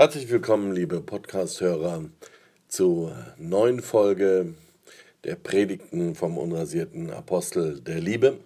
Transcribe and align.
Herzlich 0.00 0.30
willkommen, 0.30 0.72
liebe 0.72 1.02
Podcast-Hörer, 1.02 2.06
zur 2.68 3.14
neuen 3.36 3.82
Folge 3.82 4.54
der 5.24 5.34
Predigten 5.34 6.14
vom 6.14 6.38
unrasierten 6.38 7.10
Apostel 7.10 7.82
der 7.82 8.00
Liebe. 8.00 8.38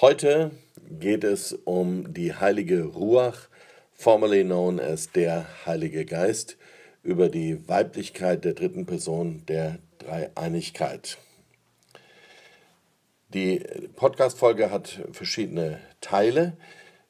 Heute 0.00 0.52
geht 0.88 1.22
es 1.22 1.52
um 1.52 2.14
die 2.14 2.34
heilige 2.34 2.84
Ruach, 2.84 3.50
formerly 3.92 4.42
known 4.42 4.80
as 4.80 5.12
der 5.12 5.44
Heilige 5.66 6.06
Geist, 6.06 6.56
über 7.02 7.28
die 7.28 7.68
Weiblichkeit 7.68 8.46
der 8.46 8.54
dritten 8.54 8.86
Person 8.86 9.42
der 9.48 9.80
Dreieinigkeit. 9.98 11.18
Die 13.34 13.62
Podcast-Folge 13.96 14.70
hat 14.70 14.98
verschiedene 15.12 15.78
Teile. 16.00 16.56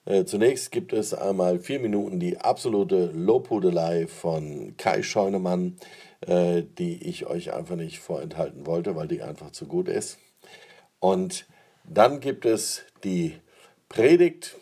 Äh, 0.08 0.24
zunächst 0.24 0.72
gibt 0.72 0.94
es 0.94 1.12
einmal 1.12 1.58
vier 1.58 1.80
Minuten 1.80 2.18
die 2.18 2.38
absolute 2.38 3.10
Lobhudelei 3.12 4.06
von 4.06 4.74
Kai 4.78 5.02
Scheunemann, 5.02 5.76
äh, 6.22 6.62
die 6.62 7.06
ich 7.06 7.26
euch 7.26 7.52
einfach 7.52 7.76
nicht 7.76 7.98
vorenthalten 7.98 8.64
wollte, 8.64 8.96
weil 8.96 9.06
die 9.06 9.20
einfach 9.20 9.50
zu 9.50 9.66
gut 9.66 9.86
ist. 9.86 10.18
Und 10.98 11.44
dann 11.84 12.20
gibt 12.20 12.46
es 12.46 12.84
die 13.04 13.38
Predigt, 13.90 14.56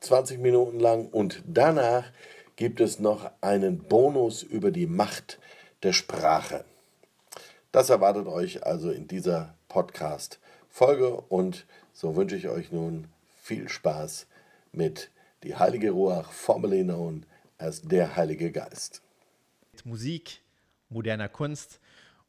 20 0.00 0.40
Minuten 0.40 0.80
lang, 0.80 1.08
und 1.08 1.42
danach 1.46 2.04
gibt 2.56 2.80
es 2.80 2.98
noch 2.98 3.30
einen 3.42 3.80
Bonus 3.80 4.42
über 4.42 4.70
die 4.70 4.86
Macht 4.86 5.38
der 5.82 5.92
Sprache. 5.92 6.64
Das 7.72 7.90
erwartet 7.90 8.26
euch 8.26 8.64
also 8.64 8.90
in 8.90 9.06
dieser 9.06 9.54
Podcast-Folge 9.68 11.12
und 11.28 11.66
so 11.92 12.16
wünsche 12.16 12.36
ich 12.36 12.48
euch 12.48 12.72
nun 12.72 13.08
viel 13.42 13.68
Spaß 13.68 14.27
mit 14.72 15.10
die 15.42 15.54
Heilige 15.54 15.90
Ruach, 15.90 16.32
formerly 16.32 16.82
known 16.82 17.24
as 17.58 17.82
der 17.82 18.16
Heilige 18.16 18.50
Geist. 18.52 19.02
Mit 19.72 19.86
Musik, 19.86 20.40
moderner 20.88 21.28
Kunst 21.28 21.80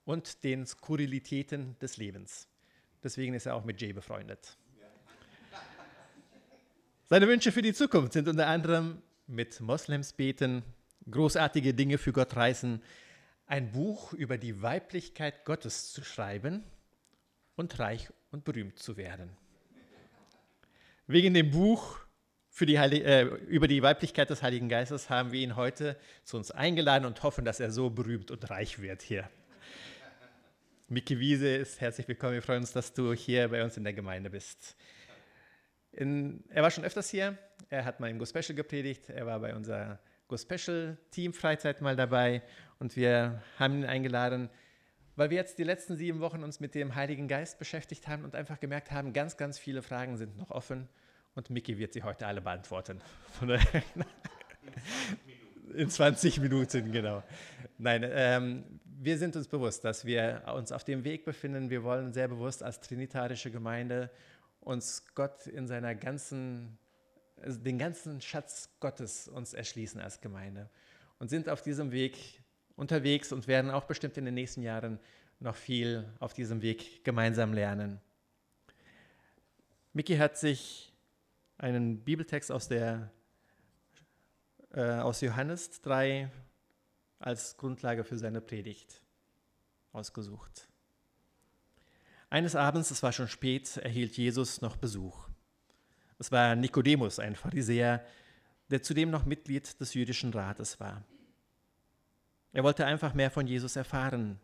und 0.05 0.43
den 0.43 0.65
Skurrilitäten 0.65 1.77
des 1.79 1.97
Lebens. 1.97 2.47
Deswegen 3.03 3.33
ist 3.33 3.45
er 3.45 3.55
auch 3.55 3.63
mit 3.63 3.81
Jay 3.81 3.93
befreundet. 3.93 4.57
Seine 7.05 7.27
Wünsche 7.27 7.51
für 7.51 7.61
die 7.61 7.73
Zukunft 7.73 8.13
sind 8.13 8.27
unter 8.27 8.47
anderem 8.47 9.01
mit 9.25 9.59
Moslems 9.61 10.13
beten, 10.13 10.63
großartige 11.09 11.73
Dinge 11.73 11.97
für 11.97 12.13
Gott 12.13 12.35
reißen, 12.35 12.81
ein 13.47 13.71
Buch 13.71 14.13
über 14.13 14.37
die 14.37 14.61
Weiblichkeit 14.61 15.43
Gottes 15.43 15.91
zu 15.91 16.03
schreiben 16.03 16.63
und 17.55 17.79
reich 17.79 18.09
und 18.31 18.43
berühmt 18.43 18.77
zu 18.77 18.95
werden. 18.95 19.35
Wegen 21.07 21.33
dem 21.33 21.49
Buch 21.49 21.97
für 22.49 22.65
die 22.65 22.79
Heilig 22.79 23.05
äh, 23.05 23.23
über 23.23 23.67
die 23.67 23.81
Weiblichkeit 23.81 24.29
des 24.29 24.41
Heiligen 24.41 24.69
Geistes 24.69 25.09
haben 25.09 25.31
wir 25.31 25.39
ihn 25.39 25.55
heute 25.55 25.95
zu 26.23 26.37
uns 26.37 26.51
eingeladen 26.51 27.05
und 27.05 27.21
hoffen, 27.23 27.45
dass 27.45 27.59
er 27.59 27.71
so 27.71 27.89
berühmt 27.89 28.31
und 28.31 28.49
reich 28.49 28.81
wird 28.81 29.01
hier. 29.01 29.29
Miki 30.87 31.19
Wiese 31.19 31.47
ist 31.47 31.79
herzlich 31.79 32.07
willkommen. 32.07 32.33
Wir 32.33 32.41
freuen 32.41 32.61
uns, 32.61 32.73
dass 32.73 32.93
du 32.93 33.13
hier 33.13 33.47
bei 33.49 33.63
uns 33.63 33.77
in 33.77 33.83
der 33.83 33.93
Gemeinde 33.93 34.31
bist. 34.31 34.75
In, 35.91 36.43
er 36.49 36.63
war 36.63 36.71
schon 36.71 36.83
öfters 36.83 37.09
hier. 37.09 37.37
Er 37.69 37.85
hat 37.85 37.99
mal 37.99 38.09
im 38.09 38.17
Go 38.17 38.25
Special 38.25 38.55
gepredigt. 38.55 39.09
Er 39.09 39.25
war 39.27 39.39
bei 39.39 39.55
unserer 39.55 39.99
Go 40.27 40.35
Special 40.35 40.97
Team 41.11 41.33
Freizeit 41.33 41.81
mal 41.81 41.95
dabei 41.95 42.41
und 42.79 42.95
wir 42.95 43.43
haben 43.57 43.75
ihn 43.75 43.85
eingeladen, 43.85 44.49
weil 45.15 45.29
wir 45.29 45.37
jetzt 45.37 45.59
die 45.59 45.63
letzten 45.63 45.97
sieben 45.97 46.19
Wochen 46.19 46.43
uns 46.43 46.59
mit 46.59 46.73
dem 46.73 46.95
Heiligen 46.95 47.27
Geist 47.27 47.59
beschäftigt 47.59 48.07
haben 48.07 48.23
und 48.23 48.35
einfach 48.35 48.59
gemerkt 48.59 48.91
haben, 48.91 49.13
ganz, 49.13 49.37
ganz 49.37 49.59
viele 49.59 49.81
Fragen 49.81 50.17
sind 50.17 50.37
noch 50.37 50.49
offen 50.49 50.89
und 51.35 51.49
Mickey 51.49 51.77
wird 51.77 51.93
sie 51.93 52.03
heute 52.03 52.27
alle 52.27 52.41
beantworten. 52.41 53.01
In 55.73 55.89
20 55.89 56.39
Minuten, 56.41 56.91
genau. 56.91 57.23
Nein, 57.77 58.03
ähm, 58.05 58.63
wir 59.01 59.17
sind 59.17 59.35
uns 59.35 59.47
bewusst, 59.47 59.85
dass 59.85 60.03
wir 60.03 60.43
uns 60.55 60.71
auf 60.71 60.83
dem 60.83 61.03
Weg 61.03 61.23
befinden. 61.23 61.69
Wir 61.69 61.83
wollen 61.83 62.11
sehr 62.11 62.27
bewusst 62.27 62.63
als 62.63 62.81
trinitarische 62.81 63.51
Gemeinde 63.51 64.09
uns 64.59 65.05
Gott 65.15 65.47
in 65.47 65.67
seiner 65.67 65.95
ganzen, 65.95 66.77
also 67.41 67.59
den 67.59 67.77
ganzen 67.77 68.19
Schatz 68.19 68.69
Gottes 68.79 69.27
uns 69.27 69.53
erschließen 69.53 70.01
als 70.01 70.19
Gemeinde 70.19 70.69
und 71.19 71.29
sind 71.29 71.47
auf 71.47 71.61
diesem 71.61 71.91
Weg 71.91 72.41
unterwegs 72.75 73.31
und 73.31 73.47
werden 73.47 73.71
auch 73.71 73.85
bestimmt 73.85 74.17
in 74.17 74.25
den 74.25 74.33
nächsten 74.33 74.61
Jahren 74.61 74.99
noch 75.39 75.55
viel 75.55 76.05
auf 76.19 76.33
diesem 76.33 76.61
Weg 76.61 77.03
gemeinsam 77.05 77.53
lernen. 77.53 78.01
Mickey 79.93 80.17
hat 80.17 80.37
sich 80.37 80.88
einen 81.59 81.99
Bibeltext 82.03 82.51
aus, 82.51 82.67
der, 82.67 83.11
äh, 84.71 84.81
aus 84.81 85.21
Johannes 85.21 85.81
3 85.81 86.31
als 87.19 87.57
Grundlage 87.57 88.03
für 88.03 88.17
seine 88.17 88.41
Predigt 88.41 89.01
ausgesucht. 89.91 90.69
Eines 92.29 92.55
Abends, 92.55 92.91
es 92.91 93.03
war 93.03 93.11
schon 93.11 93.27
spät, 93.27 93.77
erhielt 93.77 94.15
Jesus 94.15 94.61
noch 94.61 94.77
Besuch. 94.77 95.27
Es 96.17 96.31
war 96.31 96.55
Nikodemus, 96.55 97.19
ein 97.19 97.35
Pharisäer, 97.35 98.05
der 98.69 98.81
zudem 98.81 99.09
noch 99.09 99.25
Mitglied 99.25 99.79
des 99.81 99.93
jüdischen 99.93 100.31
Rates 100.31 100.79
war. 100.79 101.03
Er 102.53 102.63
wollte 102.63 102.85
einfach 102.85 103.13
mehr 103.13 103.31
von 103.31 103.47
Jesus 103.47 103.75
erfahren. 103.75 104.39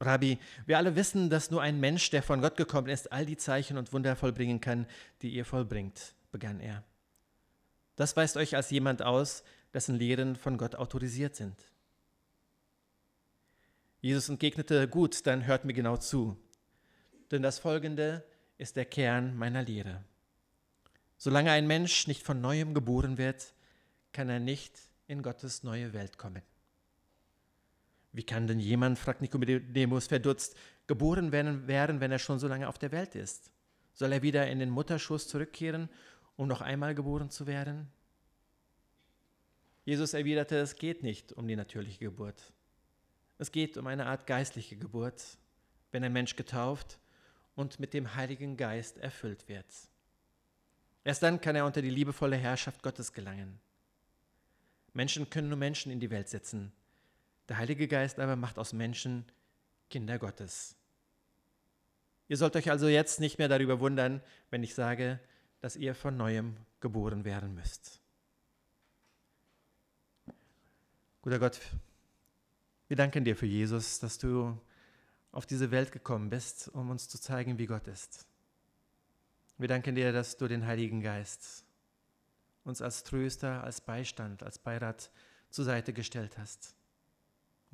Rabbi, 0.00 0.38
wir 0.66 0.76
alle 0.76 0.96
wissen, 0.96 1.30
dass 1.30 1.50
nur 1.50 1.62
ein 1.62 1.80
Mensch, 1.80 2.10
der 2.10 2.22
von 2.22 2.40
Gott 2.40 2.56
gekommen 2.56 2.88
ist, 2.88 3.12
all 3.12 3.24
die 3.24 3.36
Zeichen 3.36 3.78
und 3.78 3.92
Wunder 3.92 4.16
vollbringen 4.16 4.60
kann, 4.60 4.86
die 5.22 5.30
ihr 5.30 5.44
vollbringt 5.44 6.14
begann 6.34 6.58
er. 6.58 6.82
Das 7.94 8.16
weist 8.16 8.36
euch 8.36 8.56
als 8.56 8.68
jemand 8.70 9.02
aus, 9.02 9.44
dessen 9.72 9.94
Lehren 9.94 10.34
von 10.34 10.58
Gott 10.58 10.74
autorisiert 10.74 11.36
sind. 11.36 11.54
Jesus 14.00 14.28
entgegnete, 14.28 14.88
gut, 14.88 15.26
dann 15.28 15.46
hört 15.46 15.64
mir 15.64 15.74
genau 15.74 15.96
zu, 15.96 16.36
denn 17.30 17.40
das 17.40 17.60
Folgende 17.60 18.24
ist 18.58 18.74
der 18.74 18.84
Kern 18.84 19.36
meiner 19.36 19.62
Lehre. 19.62 20.02
Solange 21.18 21.52
ein 21.52 21.68
Mensch 21.68 22.08
nicht 22.08 22.24
von 22.24 22.40
neuem 22.40 22.74
geboren 22.74 23.16
wird, 23.16 23.54
kann 24.12 24.28
er 24.28 24.40
nicht 24.40 24.76
in 25.06 25.22
Gottes 25.22 25.62
neue 25.62 25.92
Welt 25.92 26.18
kommen. 26.18 26.42
Wie 28.10 28.24
kann 28.24 28.48
denn 28.48 28.58
jemand, 28.58 28.98
fragt 28.98 29.20
Nikodemus 29.20 30.08
verdutzt, 30.08 30.56
geboren 30.88 31.30
werden, 31.30 32.00
wenn 32.00 32.10
er 32.10 32.18
schon 32.18 32.40
so 32.40 32.48
lange 32.48 32.68
auf 32.68 32.78
der 32.78 32.90
Welt 32.90 33.14
ist? 33.14 33.52
Soll 33.92 34.10
er 34.10 34.22
wieder 34.22 34.48
in 34.48 34.58
den 34.58 34.70
Mutterschuss 34.70 35.28
zurückkehren 35.28 35.88
um 36.36 36.48
noch 36.48 36.60
einmal 36.60 36.94
geboren 36.94 37.30
zu 37.30 37.46
werden? 37.46 37.88
Jesus 39.84 40.14
erwiderte, 40.14 40.56
es 40.56 40.76
geht 40.76 41.02
nicht 41.02 41.32
um 41.32 41.46
die 41.46 41.56
natürliche 41.56 41.98
Geburt. 41.98 42.52
Es 43.38 43.52
geht 43.52 43.76
um 43.76 43.86
eine 43.86 44.06
Art 44.06 44.26
geistliche 44.26 44.76
Geburt, 44.76 45.22
wenn 45.92 46.04
ein 46.04 46.12
Mensch 46.12 46.36
getauft 46.36 46.98
und 47.54 47.78
mit 47.80 47.92
dem 47.94 48.14
Heiligen 48.14 48.56
Geist 48.56 48.98
erfüllt 48.98 49.48
wird. 49.48 49.66
Erst 51.04 51.22
dann 51.22 51.40
kann 51.40 51.54
er 51.54 51.66
unter 51.66 51.82
die 51.82 51.90
liebevolle 51.90 52.36
Herrschaft 52.36 52.82
Gottes 52.82 53.12
gelangen. 53.12 53.60
Menschen 54.94 55.28
können 55.28 55.48
nur 55.48 55.58
Menschen 55.58 55.92
in 55.92 56.00
die 56.00 56.10
Welt 56.10 56.28
setzen. 56.28 56.72
Der 57.48 57.58
Heilige 57.58 57.88
Geist 57.88 58.18
aber 58.18 58.36
macht 58.36 58.58
aus 58.58 58.72
Menschen 58.72 59.26
Kinder 59.90 60.18
Gottes. 60.18 60.76
Ihr 62.28 62.38
sollt 62.38 62.56
euch 62.56 62.70
also 62.70 62.88
jetzt 62.88 63.20
nicht 63.20 63.38
mehr 63.38 63.48
darüber 63.48 63.80
wundern, 63.80 64.22
wenn 64.50 64.62
ich 64.62 64.74
sage, 64.74 65.20
dass 65.64 65.76
ihr 65.76 65.94
von 65.94 66.14
neuem 66.14 66.58
geboren 66.80 67.24
werden 67.24 67.54
müsst. 67.54 67.98
Guter 71.22 71.38
Gott, 71.38 71.58
wir 72.86 72.98
danken 72.98 73.24
dir 73.24 73.34
für 73.34 73.46
Jesus, 73.46 73.98
dass 73.98 74.18
du 74.18 74.60
auf 75.32 75.46
diese 75.46 75.70
Welt 75.70 75.90
gekommen 75.90 76.28
bist, 76.28 76.68
um 76.68 76.90
uns 76.90 77.08
zu 77.08 77.18
zeigen, 77.18 77.56
wie 77.56 77.64
Gott 77.64 77.88
ist. 77.88 78.26
Wir 79.56 79.66
danken 79.66 79.94
dir, 79.94 80.12
dass 80.12 80.36
du 80.36 80.48
den 80.48 80.66
Heiligen 80.66 81.00
Geist 81.00 81.64
uns 82.64 82.82
als 82.82 83.02
Tröster, 83.02 83.64
als 83.64 83.80
Beistand, 83.80 84.42
als 84.42 84.58
Beirat 84.58 85.10
zur 85.48 85.64
Seite 85.64 85.94
gestellt 85.94 86.36
hast. 86.36 86.74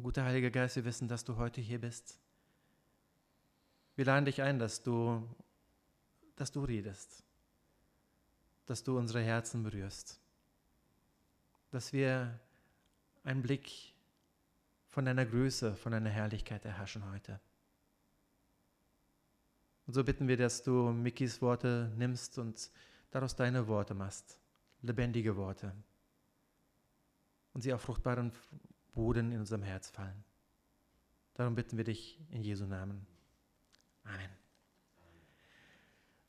Guter 0.00 0.22
Heiliger 0.22 0.50
Geist, 0.50 0.76
wir 0.76 0.84
wissen, 0.84 1.08
dass 1.08 1.24
du 1.24 1.38
heute 1.38 1.60
hier 1.60 1.80
bist. 1.80 2.20
Wir 3.96 4.04
laden 4.04 4.26
dich 4.26 4.42
ein, 4.42 4.60
dass 4.60 4.80
du, 4.80 5.28
dass 6.36 6.52
du 6.52 6.62
redest 6.62 7.24
dass 8.70 8.84
du 8.84 8.96
unsere 8.96 9.20
Herzen 9.20 9.64
berührst, 9.64 10.20
dass 11.72 11.92
wir 11.92 12.38
einen 13.24 13.42
Blick 13.42 13.68
von 14.86 15.04
deiner 15.04 15.26
Größe, 15.26 15.74
von 15.74 15.90
deiner 15.90 16.10
Herrlichkeit 16.10 16.64
erhaschen 16.64 17.04
heute. 17.10 17.40
Und 19.88 19.94
so 19.94 20.04
bitten 20.04 20.28
wir, 20.28 20.36
dass 20.36 20.62
du 20.62 20.92
Mickys 20.92 21.42
Worte 21.42 21.92
nimmst 21.96 22.38
und 22.38 22.70
daraus 23.10 23.34
deine 23.34 23.66
Worte 23.66 23.92
machst, 23.92 24.38
lebendige 24.82 25.34
Worte, 25.34 25.74
und 27.54 27.62
sie 27.62 27.74
auf 27.74 27.82
fruchtbaren 27.82 28.30
Boden 28.92 29.32
in 29.32 29.40
unserem 29.40 29.64
Herz 29.64 29.90
fallen. 29.90 30.22
Darum 31.34 31.56
bitten 31.56 31.76
wir 31.76 31.82
dich 31.82 32.20
in 32.30 32.44
Jesu 32.44 32.66
Namen. 32.66 33.04
Amen. 34.04 34.30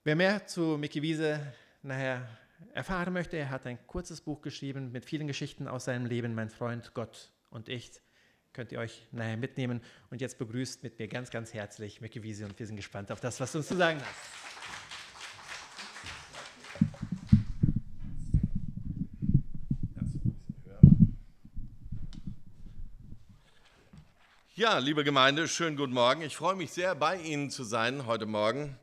Wer 0.04 0.16
mehr 0.16 0.48
zu 0.48 0.80
Mickey 0.80 1.04
Wiese 1.04 1.54
nachher 1.84 2.28
erfahren 2.74 3.14
möchte, 3.14 3.38
er 3.38 3.50
hat 3.50 3.66
ein 3.66 3.80
kurzes 3.88 4.22
Buch 4.22 4.42
geschrieben 4.42 4.92
mit 4.92 5.06
vielen 5.06 5.28
Geschichten 5.28 5.68
aus 5.68 5.86
seinem 5.86 6.06
Leben, 6.06 6.36
mein 6.36 6.50
Freund 6.50 6.94
Gott 6.94 7.32
und 7.50 7.70
ich. 7.70 7.92
Könnt 8.54 8.72
ihr 8.72 8.80
euch 8.80 9.08
nachher 9.12 9.38
mitnehmen. 9.38 9.82
Und 10.10 10.22
jetzt 10.22 10.38
begrüßt 10.38 10.84
mit 10.84 11.00
mir 11.00 11.08
ganz, 11.08 11.32
ganz 11.32 11.54
herzlich 11.54 12.02
Mickey 12.02 12.22
Wiese 12.22 12.46
und 12.46 12.60
wir 12.60 12.68
sind 12.68 12.76
gespannt 12.76 13.12
auf 13.12 13.20
das, 13.20 13.40
was 13.40 13.54
du 13.54 13.60
uns 13.60 13.68
zu 13.68 13.78
sagen 13.78 14.00
hast. 14.00 14.52
Ja, 24.54 24.78
liebe 24.78 25.04
Gemeinde, 25.04 25.48
schönen 25.48 25.76
guten 25.76 25.94
Morgen. 25.94 26.22
Ich 26.22 26.36
freue 26.36 26.56
mich 26.56 26.72
sehr, 26.72 26.94
bei 26.94 27.18
Ihnen 27.18 27.50
zu 27.50 27.64
sein 27.64 28.06
heute 28.06 28.28
Morgen 28.28 28.78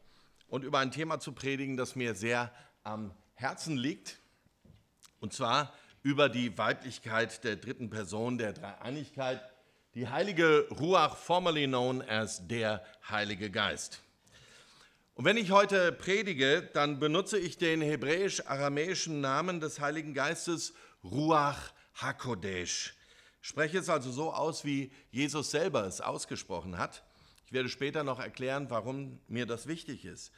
und 0.49 0.65
über 0.65 0.79
ein 0.81 0.91
Thema 0.91 1.21
zu 1.21 1.33
predigen, 1.33 1.77
das 1.77 1.95
mir 1.95 2.15
sehr 2.15 2.50
am 2.88 3.14
Herzen 3.35 3.76
liegt. 3.76 4.19
Und 5.20 5.32
zwar 5.32 5.73
über 6.02 6.29
die 6.29 6.56
Weiblichkeit 6.56 7.44
der 7.44 7.56
dritten 7.56 7.90
Person 7.90 8.38
der 8.38 8.52
Dreieinigkeit, 8.52 9.43
die 9.94 10.08
heilige 10.08 10.69
Ruach, 10.70 11.17
formerly 11.17 11.67
known 11.67 12.02
as 12.02 12.46
der 12.46 12.85
Heilige 13.08 13.50
Geist. 13.50 14.00
Und 15.14 15.25
wenn 15.25 15.37
ich 15.37 15.50
heute 15.50 15.93
predige, 15.93 16.62
dann 16.73 17.00
benutze 17.00 17.38
ich 17.38 17.58
den 17.58 17.82
hebräisch-aramäischen 17.82 19.20
Namen 19.20 19.61
des 19.61 19.81
Heiligen 19.81 20.14
Geistes 20.14 20.73
Ruach 21.02 21.73
HaKodesh 21.94 22.94
spreche 23.40 23.79
es 23.79 23.88
also 23.88 24.11
so 24.11 24.32
aus, 24.32 24.64
wie 24.64 24.93
Jesus 25.11 25.50
selber 25.50 25.85
es 25.85 26.00
ausgesprochen 26.00 26.76
hat. 26.76 27.02
Ich 27.46 27.52
werde 27.52 27.69
später 27.70 28.05
noch 28.05 28.20
erklären, 28.20 28.69
warum 28.69 29.20
mir 29.26 29.46
das 29.46 29.67
wichtig 29.67 30.05
ist. 30.05 30.32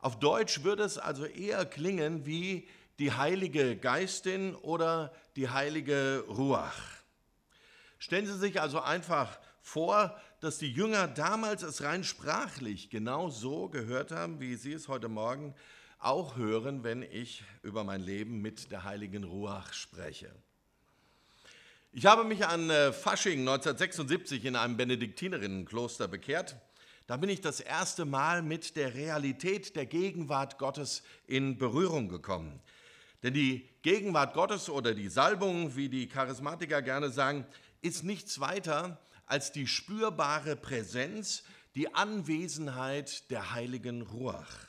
Auf 0.00 0.18
Deutsch 0.18 0.62
würde 0.62 0.84
es 0.84 0.98
also 0.98 1.24
eher 1.24 1.64
klingen 1.66 2.24
wie 2.24 2.68
die 2.98 3.12
Heilige 3.12 3.76
Geistin 3.76 4.54
oder 4.54 5.12
die 5.36 5.48
Heilige 5.48 6.24
Ruach. 6.28 6.80
Stellen 7.98 8.26
Sie 8.26 8.38
sich 8.38 8.60
also 8.60 8.80
einfach 8.80 9.38
vor, 9.60 10.20
dass 10.40 10.58
die 10.58 10.72
Jünger 10.72 11.08
damals 11.08 11.62
es 11.62 11.82
rein 11.82 12.04
sprachlich 12.04 12.90
genau 12.90 13.28
so 13.28 13.68
gehört 13.68 14.12
haben, 14.12 14.40
wie 14.40 14.54
Sie 14.54 14.72
es 14.72 14.88
heute 14.88 15.08
Morgen 15.08 15.54
auch 15.98 16.36
hören, 16.36 16.84
wenn 16.84 17.02
ich 17.02 17.42
über 17.62 17.82
mein 17.82 18.00
Leben 18.00 18.40
mit 18.40 18.70
der 18.70 18.84
Heiligen 18.84 19.24
Ruach 19.24 19.72
spreche. 19.72 20.30
Ich 21.92 22.06
habe 22.06 22.22
mich 22.22 22.46
an 22.46 22.70
äh, 22.70 22.92
Fasching 22.92 23.40
1976 23.40 24.44
in 24.44 24.54
einem 24.54 24.76
Benediktinerinnenkloster 24.76 26.06
bekehrt. 26.06 26.56
Da 27.08 27.16
bin 27.16 27.30
ich 27.30 27.40
das 27.40 27.60
erste 27.60 28.04
Mal 28.04 28.42
mit 28.42 28.76
der 28.76 28.92
Realität 28.92 29.74
der 29.76 29.86
Gegenwart 29.86 30.58
Gottes 30.58 31.02
in 31.26 31.56
Berührung 31.56 32.10
gekommen. 32.10 32.60
Denn 33.22 33.32
die 33.32 33.66
Gegenwart 33.80 34.34
Gottes 34.34 34.68
oder 34.68 34.92
die 34.92 35.08
Salbung, 35.08 35.74
wie 35.74 35.88
die 35.88 36.06
Charismatiker 36.06 36.82
gerne 36.82 37.08
sagen, 37.08 37.46
ist 37.80 38.04
nichts 38.04 38.40
weiter 38.40 39.00
als 39.24 39.52
die 39.52 39.66
spürbare 39.66 40.54
Präsenz, 40.54 41.44
die 41.74 41.94
Anwesenheit 41.94 43.30
der 43.30 43.54
heiligen 43.54 44.02
Ruach. 44.02 44.66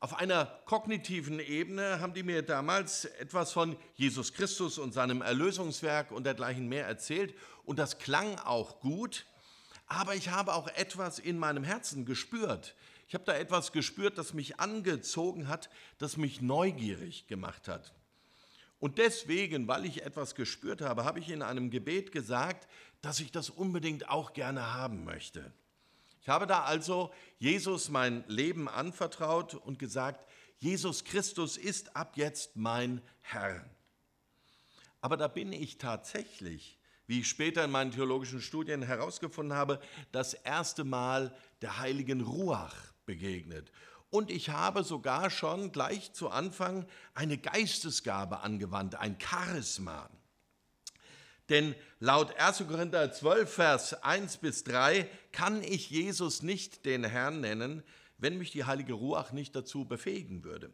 Auf 0.00 0.18
einer 0.18 0.46
kognitiven 0.66 1.38
Ebene 1.38 2.00
haben 2.00 2.14
die 2.14 2.24
mir 2.24 2.42
damals 2.42 3.04
etwas 3.04 3.52
von 3.52 3.76
Jesus 3.94 4.32
Christus 4.32 4.78
und 4.78 4.92
seinem 4.92 5.22
Erlösungswerk 5.22 6.10
und 6.10 6.24
dergleichen 6.24 6.68
mehr 6.68 6.88
erzählt 6.88 7.36
und 7.62 7.78
das 7.78 7.98
klang 7.98 8.36
auch 8.40 8.80
gut, 8.80 9.26
aber 9.94 10.14
ich 10.14 10.28
habe 10.30 10.54
auch 10.54 10.68
etwas 10.68 11.18
in 11.18 11.38
meinem 11.38 11.64
Herzen 11.64 12.04
gespürt. 12.04 12.74
Ich 13.08 13.14
habe 13.14 13.24
da 13.24 13.34
etwas 13.34 13.72
gespürt, 13.72 14.18
das 14.18 14.34
mich 14.34 14.60
angezogen 14.60 15.48
hat, 15.48 15.70
das 15.98 16.16
mich 16.16 16.40
neugierig 16.40 17.26
gemacht 17.26 17.68
hat. 17.68 17.92
Und 18.78 18.98
deswegen, 18.98 19.68
weil 19.68 19.84
ich 19.84 20.02
etwas 20.02 20.34
gespürt 20.34 20.80
habe, 20.80 21.04
habe 21.04 21.18
ich 21.18 21.30
in 21.30 21.42
einem 21.42 21.70
Gebet 21.70 22.12
gesagt, 22.12 22.68
dass 23.02 23.20
ich 23.20 23.30
das 23.32 23.50
unbedingt 23.50 24.08
auch 24.08 24.32
gerne 24.32 24.74
haben 24.74 25.04
möchte. 25.04 25.52
Ich 26.20 26.28
habe 26.28 26.46
da 26.46 26.64
also 26.64 27.12
Jesus 27.38 27.88
mein 27.88 28.24
Leben 28.28 28.68
anvertraut 28.68 29.54
und 29.54 29.78
gesagt, 29.78 30.26
Jesus 30.58 31.04
Christus 31.04 31.56
ist 31.56 31.96
ab 31.96 32.16
jetzt 32.16 32.56
mein 32.56 33.02
Herr. 33.20 33.64
Aber 35.02 35.18
da 35.18 35.28
bin 35.28 35.52
ich 35.52 35.76
tatsächlich, 35.76 36.78
wie 37.06 37.20
ich 37.20 37.28
später 37.28 37.64
in 37.64 37.70
meinen 37.70 37.92
theologischen 37.92 38.40
Studien 38.40 38.82
herausgefunden 38.82 39.56
habe, 39.56 39.80
das 40.12 40.34
erste 40.34 40.84
Mal 40.84 41.34
der 41.62 41.78
heiligen 41.78 42.22
Ruach 42.22 42.74
begegnet. 43.06 43.70
Und 44.10 44.30
ich 44.30 44.50
habe 44.50 44.84
sogar 44.84 45.28
schon 45.30 45.72
gleich 45.72 46.12
zu 46.12 46.30
Anfang 46.30 46.86
eine 47.14 47.36
Geistesgabe 47.36 48.40
angewandt, 48.40 48.94
ein 48.94 49.16
Charisma. 49.20 50.08
Denn 51.48 51.74
laut 52.00 52.34
1. 52.38 52.64
Korinther 52.68 53.12
12, 53.12 53.52
Vers 53.52 54.02
1 54.02 54.38
bis 54.38 54.64
3 54.64 55.08
kann 55.32 55.62
ich 55.62 55.90
Jesus 55.90 56.42
nicht 56.42 56.86
den 56.86 57.04
Herrn 57.04 57.40
nennen, 57.40 57.82
wenn 58.16 58.38
mich 58.38 58.50
die 58.50 58.64
Heilige 58.64 58.94
Ruach 58.94 59.32
nicht 59.32 59.54
dazu 59.54 59.84
befähigen 59.84 60.44
würde. 60.44 60.72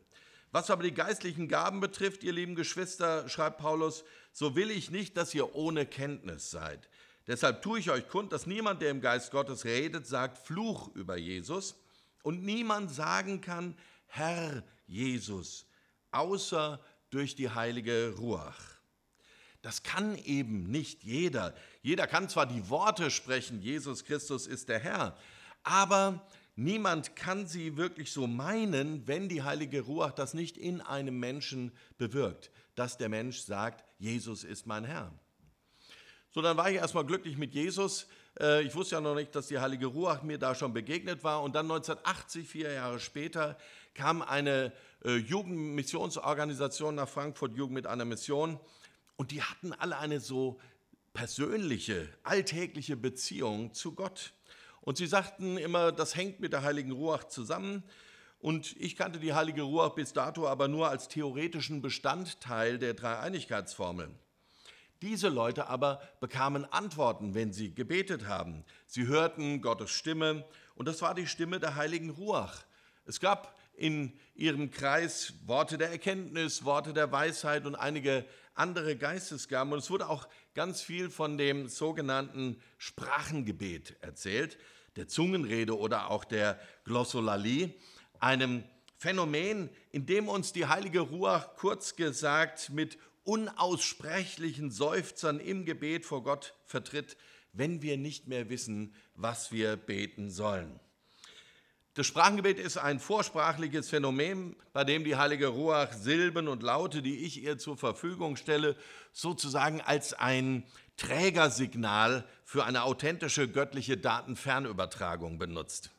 Was 0.53 0.71
aber 0.71 0.83
die 0.83 0.95
geistlichen 0.95 1.47
Gaben 1.47 1.81
betrifft, 1.81 2.25
ihr 2.25 2.33
lieben 2.33 2.57
Geschwister, 2.57 3.29
schreibt 3.29 3.59
Paulus, 3.59 4.05
so 4.33 4.57
will 4.57 4.71
ich 4.71 4.91
nicht, 4.91 5.17
dass 5.17 5.35
ihr 5.35 5.55
ohne 5.55 5.87
Kenntnis 5.87 6.51
seid. 6.51 6.89
Deshalb 7.27 7.63
tue 7.63 7.79
ich 7.79 7.91
euch 7.91 8.09
kund, 8.09 8.33
dass 8.33 8.47
niemand, 8.47 8.83
der 8.83 8.91
im 8.91 9.01
Geist 9.01 9.31
Gottes 9.31 9.65
redet, 9.65 10.07
sagt 10.07 10.39
Fluch 10.39 10.95
über 10.97 11.17
Jesus 11.17 11.77
und 12.23 12.43
niemand 12.43 12.91
sagen 12.91 13.41
kann, 13.41 13.77
Herr 14.07 14.65
Jesus, 14.87 15.67
außer 16.11 16.81
durch 17.11 17.37
die 17.37 17.51
heilige 17.51 18.15
Ruach. 18.19 18.81
Das 19.63 19.83
kann 19.83 20.17
eben 20.17 20.71
nicht 20.71 21.05
jeder. 21.05 21.55
Jeder 21.83 22.07
kann 22.07 22.29
zwar 22.29 22.47
die 22.47 22.69
Worte 22.69 23.11
sprechen, 23.11 23.61
Jesus 23.61 24.05
Christus 24.05 24.47
ist 24.47 24.69
der 24.69 24.81
Herr, 24.81 25.17
aber 25.63 26.27
niemand 26.61 27.17
kann 27.17 27.47
sie 27.47 27.77
wirklich 27.77 28.13
so 28.13 28.27
meinen, 28.27 29.07
wenn 29.07 29.29
die 29.29 29.43
heilige 29.43 29.83
Ruach 29.83 30.13
das 30.13 30.35
nicht 30.35 30.57
in 30.57 30.81
einem 30.81 31.19
Menschen 31.19 31.73
bewirkt, 31.99 32.51
dass 32.75 32.97
der 32.97 33.09
Mensch 33.09 33.41
sagt, 33.41 33.85
Jesus 33.99 34.45
ist 34.45 34.67
mein 34.67 34.85
Herr. 34.85 35.13
So, 36.31 36.43
dann 36.43 36.57
war 36.57 36.71
ich 36.71 36.77
erstmal 36.77 37.05
glücklich 37.05 37.37
mit 37.37 37.55
Jesus. 37.55 38.07
Äh, 38.39 38.63
ich 38.63 38.75
wusste 38.75 38.95
ja 38.95 39.01
noch 39.01 39.17
nicht, 39.17 39.35
dass 39.35 39.49
die 39.49 39.59
heilige 39.59 39.87
Ruach 39.87 40.23
mir 40.23 40.39
da 40.39 40.55
schon 40.55 40.73
begegnet 40.73 41.25
war. 41.25 41.43
Und 41.43 41.55
dann 41.57 41.67
1980, 41.67 42.49
vier 42.49 42.73
Jahre 42.73 43.01
später, 43.01 43.59
kam 43.95 44.23
eine 44.23 44.73
äh, 45.05 45.17
Jugendmissionsorganisation 45.17 46.95
nach 46.95 47.09
Frankfurt, 47.09 47.57
Jugend 47.57 47.75
mit 47.75 47.87
einer 47.89 48.05
Mission. 48.05 48.61
Und 49.17 49.33
die 49.33 49.43
hatten 49.43 49.73
alle 49.73 49.99
eine 49.99 50.21
so 50.21 50.61
persönliche, 51.13 52.09
alltägliche 52.23 52.97
Beziehung 52.97 53.75
zu 53.75 53.95
Gott. 53.95 54.33
Und 54.91 54.97
sie 54.97 55.07
sagten 55.07 55.57
immer, 55.57 55.93
das 55.93 56.17
hängt 56.17 56.41
mit 56.41 56.53
der 56.53 56.65
heiligen 56.65 56.91
Ruach 56.91 57.23
zusammen. 57.23 57.85
Und 58.41 58.75
ich 58.77 58.97
kannte 58.97 59.21
die 59.21 59.35
heilige 59.35 59.63
Ruach 59.63 59.91
bis 59.91 60.13
dato 60.13 60.49
aber 60.49 60.67
nur 60.67 60.89
als 60.89 61.07
theoretischen 61.07 61.81
Bestandteil 61.81 62.77
der 62.77 62.95
Dreieinigkeitsformel. 62.95 64.11
Diese 65.01 65.29
Leute 65.29 65.69
aber 65.69 66.03
bekamen 66.19 66.65
Antworten, 66.65 67.37
wenn 67.37 67.53
sie 67.53 67.73
gebetet 67.73 68.27
haben. 68.27 68.65
Sie 68.89 69.07
hörten 69.07 69.63
Gottes 69.63 69.93
Stimme 69.93 70.45
und 70.75 70.89
das 70.89 71.03
war 71.03 71.15
die 71.15 71.29
Stimme 71.29 71.61
der 71.61 71.77
heiligen 71.77 72.11
Ruach. 72.11 72.65
Es 73.07 73.21
gab 73.21 73.57
in 73.75 74.19
ihrem 74.35 74.73
Kreis 74.73 75.35
Worte 75.47 75.79
der 75.79 75.91
Erkenntnis, 75.91 76.65
Worte 76.65 76.93
der 76.93 77.13
Weisheit 77.13 77.65
und 77.65 77.77
einige 77.77 78.27
andere 78.55 78.97
Geistesgaben. 78.97 79.73
Und 79.73 79.79
es 79.79 79.91
wurde 79.91 80.09
auch 80.09 80.27
ganz 80.55 80.83
viel 80.83 81.11
von 81.11 81.39
dem 81.39 81.69
sogenannten 81.69 82.61
Sprachengebet 82.77 83.97
erzählt, 84.01 84.59
der 84.97 85.09
Zungenrede 85.09 85.79
oder 85.79 86.11
auch 86.11 86.25
der 86.25 86.59
Glossolalie, 86.85 87.75
einem 88.19 88.65
Phänomen, 88.97 89.71
in 89.93 90.07
dem 90.07 90.29
uns 90.29 90.53
die 90.53 90.67
heilige 90.67 91.01
Ruach 91.01 91.55
kurz 91.57 91.97
gesagt 91.97 92.71
mit 92.71 92.99
unaussprechlichen 93.25 94.71
Seufzern 94.71 95.41
im 95.41 95.65
Gebet 95.65 96.05
vor 96.05 96.23
Gott 96.23 96.55
vertritt, 96.65 97.17
wenn 97.53 97.83
wir 97.83 97.97
nicht 97.97 98.29
mehr 98.29 98.49
wissen, 98.51 98.95
was 99.15 99.53
wir 99.53 99.77
beten 99.77 100.31
sollen. 100.31 100.79
Das 101.95 102.07
Sprachengebet 102.07 102.59
ist 102.59 102.77
ein 102.77 103.01
vorsprachliches 103.01 103.91
Phänomen, 103.91 104.55
bei 104.73 104.85
dem 104.85 105.05
die 105.05 105.17
heilige 105.17 105.49
Ruach 105.49 105.93
Silben 105.93 106.47
und 106.47 106.63
Laute, 106.63 107.03
die 107.03 107.25
ich 107.25 107.43
ihr 107.43 107.59
zur 107.59 107.77
Verfügung 107.77 108.37
stelle, 108.37 108.77
sozusagen 109.13 109.81
als 109.81 110.15
ein 110.15 110.65
Trägersignal 110.97 112.25
für 112.51 112.65
eine 112.65 112.83
authentische 112.83 113.47
göttliche 113.47 113.97
Datenfernübertragung 113.97 115.39
benutzt. 115.39 115.93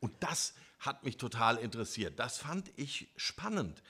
Und 0.00 0.12
das 0.18 0.54
hat 0.80 1.04
mich 1.04 1.18
total 1.18 1.56
interessiert. 1.56 2.18
Das 2.18 2.38
fand 2.38 2.68
ich 2.74 3.06
spannend. 3.16 3.80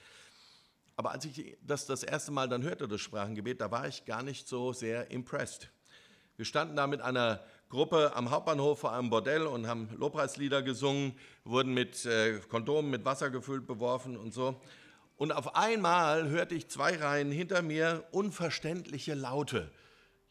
Aber 0.97 1.13
als 1.13 1.25
ich 1.25 1.57
das 1.63 1.87
das 1.87 2.03
erste 2.03 2.31
Mal 2.31 2.47
dann 2.47 2.63
hörte, 2.63 2.89
das 2.89 3.01
Sprachengebet, 3.01 3.63
da 3.63 3.71
war 3.71 3.89
ich 3.89 4.05
gar 4.05 4.23
nicht 4.23 4.47
so 4.47 4.75
sehr 4.75 5.11
impressed. 5.13 5.71
Wir 6.37 6.45
standen 6.45 6.77
da 6.77 6.87
mit 6.87 7.01
einer 7.01 7.43
Gruppe 7.71 8.15
am 8.15 8.31
Hauptbahnhof 8.31 8.81
vor 8.81 8.93
einem 8.93 9.09
Bordell 9.09 9.47
und 9.47 9.67
haben 9.67 9.89
Lobpreislieder 9.97 10.61
gesungen, 10.61 11.19
wurden 11.45 11.73
mit 11.73 12.05
äh, 12.05 12.39
Kondomen 12.51 12.91
mit 12.91 13.07
Wasser 13.07 13.31
gefüllt, 13.31 13.67
beworfen 13.67 14.19
und 14.19 14.35
so. 14.35 14.61
Und 15.17 15.33
auf 15.33 15.57
einmal 15.57 16.29
hörte 16.29 16.55
ich 16.55 16.69
zwei 16.69 16.97
Reihen 16.99 17.33
hinter 17.33 17.63
mir 17.63 18.05
unverständliche 18.11 19.15
Laute. 19.15 19.73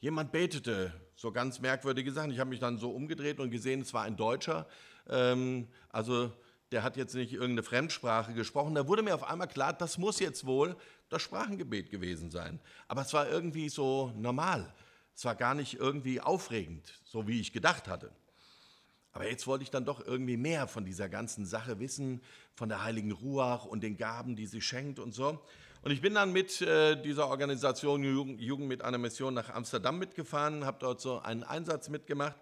Jemand 0.01 0.32
betete 0.32 0.94
so 1.24 1.32
ganz 1.32 1.62
merkwürdige 1.62 2.12
Sachen. 2.12 2.32
Ich 2.32 2.39
habe 2.39 2.50
mich 2.50 2.60
dann 2.60 2.77
so 2.77 2.92
umgedreht 2.92 3.39
und 3.39 3.50
gesehen, 3.50 3.80
es 3.80 3.94
war 3.94 4.03
ein 4.03 4.18
Deutscher. 4.18 4.68
Ähm, 5.08 5.70
also 5.88 6.34
der 6.74 6.84
hat 6.84 6.98
jetzt 6.98 7.15
nicht 7.15 7.32
irgendeine 7.32 7.63
Fremdsprache 7.63 8.34
gesprochen. 8.34 8.75
Da 8.75 8.89
wurde 8.89 9.03
mir 9.03 9.15
auf 9.15 9.24
einmal 9.24 9.48
klar, 9.48 9.72
das 9.72 9.98
muss 9.98 10.20
jetzt 10.20 10.46
wohl 10.46 10.75
das 11.08 11.22
Sprachengebet 11.22 11.89
gewesen 11.89 12.30
sein. 12.30 12.60
Aber 12.89 13.03
es 13.03 13.13
war 13.13 13.30
irgendwie 13.30 13.70
so 13.70 14.12
normal. 14.18 14.74
Es 15.15 15.24
war 15.24 15.36
gar 15.36 15.56
nicht 15.56 15.75
irgendwie 15.75 16.20
aufregend, 16.20 17.00
so 17.06 17.25
wie 17.25 17.39
ich 17.39 17.53
gedacht 17.53 17.88
hatte. 17.88 18.12
Aber 19.13 19.30
jetzt 19.30 19.48
wollte 19.48 19.63
ich 19.63 19.72
dann 19.72 19.86
doch 19.86 20.06
irgendwie 20.06 20.36
mehr 20.36 20.68
von 20.68 20.84
dieser 20.84 21.08
ganzen 21.08 21.46
Sache 21.46 21.80
wissen, 21.80 22.22
von 22.53 22.68
der 22.68 22.84
heiligen 22.84 23.13
Ruach 23.13 23.63
und 23.63 23.82
den 23.82 23.96
Gaben, 23.96 24.36
die 24.36 24.48
sie 24.48 24.60
schenkt 24.60 25.00
und 25.00 25.13
so. 25.13 25.39
Und 25.84 25.92
ich 25.92 26.00
bin 26.00 26.13
dann 26.13 26.32
mit 26.32 26.62
äh, 26.62 26.96
dieser 27.02 27.28
Organisation 27.28 28.06
Jugend, 28.06 28.40
Jugend 28.40 28.70
mit 28.70 28.82
einer 28.84 28.98
Mission 28.98 29.34
nach 29.34 29.50
Amsterdam 29.50 30.00
mitgefahren, 30.00 30.66
habe 30.66 30.78
dort 30.80 31.02
so 31.02 31.20
einen 31.20 31.44
Einsatz 31.44 31.90
mitgemacht. 31.90 32.38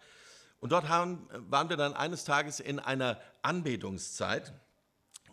Und 0.60 0.72
dort 0.72 0.90
haben, 0.90 1.28
waren 1.50 1.68
wir 1.68 1.76
dann 1.76 1.96
eines 1.96 2.24
Tages 2.24 2.60
in 2.60 2.78
einer 2.78 3.20
Anbetungszeit. 3.42 4.54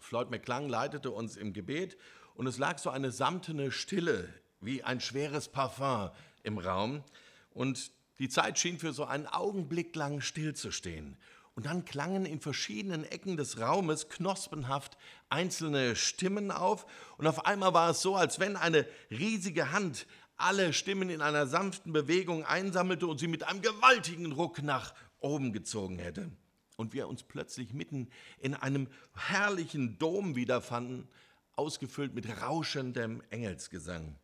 Floyd 0.01 0.31
McClung 0.31 0.71
leitete 0.71 1.11
uns 1.11 1.37
im 1.37 1.53
Gebet 1.53 1.99
und 2.35 2.47
es 2.47 2.57
lag 2.57 2.79
so 2.79 2.89
eine 2.89 3.13
samtene 3.13 3.71
Stille 3.71 4.33
wie 4.63 4.83
ein 4.83 5.03
schweres 5.03 5.49
Parfum 5.51 6.09
im 6.43 6.57
Raum. 6.57 7.05
Und 7.51 7.91
die 8.21 8.31
Zeit 8.31 8.59
schien 8.59 8.79
für 8.79 8.95
so 8.95 9.05
einen 9.05 9.27
Augenblick 9.27 9.95
lang 9.95 10.23
stillzustehen. 10.23 11.19
Und 11.59 11.67
dann 11.67 11.85
klangen 11.85 12.25
in 12.25 12.39
verschiedenen 12.39 13.03
Ecken 13.03 13.37
des 13.37 13.59
Raumes 13.59 14.09
knospenhaft 14.09 14.97
einzelne 15.29 15.97
Stimmen 15.97 16.53
auf. 16.53 16.87
Und 17.17 17.27
auf 17.27 17.47
einmal 17.47 17.75
war 17.75 17.91
es 17.91 18.01
so, 18.01 18.15
als 18.15 18.39
wenn 18.39 18.55
eine 18.55 18.87
riesige 19.11 19.73
Hand 19.73 20.07
alle 20.37 20.73
Stimmen 20.73 21.11
in 21.11 21.21
einer 21.21 21.49
sanften 21.49 21.93
Bewegung 21.93 22.45
einsammelte 22.45 23.09
und 23.09 23.19
sie 23.19 23.27
mit 23.27 23.43
einem 23.43 23.61
gewaltigen 23.61 24.31
Ruck 24.31 24.63
nach 24.63 24.95
oben 25.19 25.53
gezogen 25.53 25.99
hätte. 25.99 26.31
Und 26.77 26.93
wir 26.93 27.09
uns 27.09 27.25
plötzlich 27.25 27.73
mitten 27.73 28.09
in 28.39 28.55
einem 28.55 28.87
herrlichen 29.17 29.99
Dom 29.99 30.37
wiederfanden, 30.37 31.09
ausgefüllt 31.57 32.15
mit 32.15 32.41
rauschendem 32.41 33.21
Engelsgesang. 33.31 34.15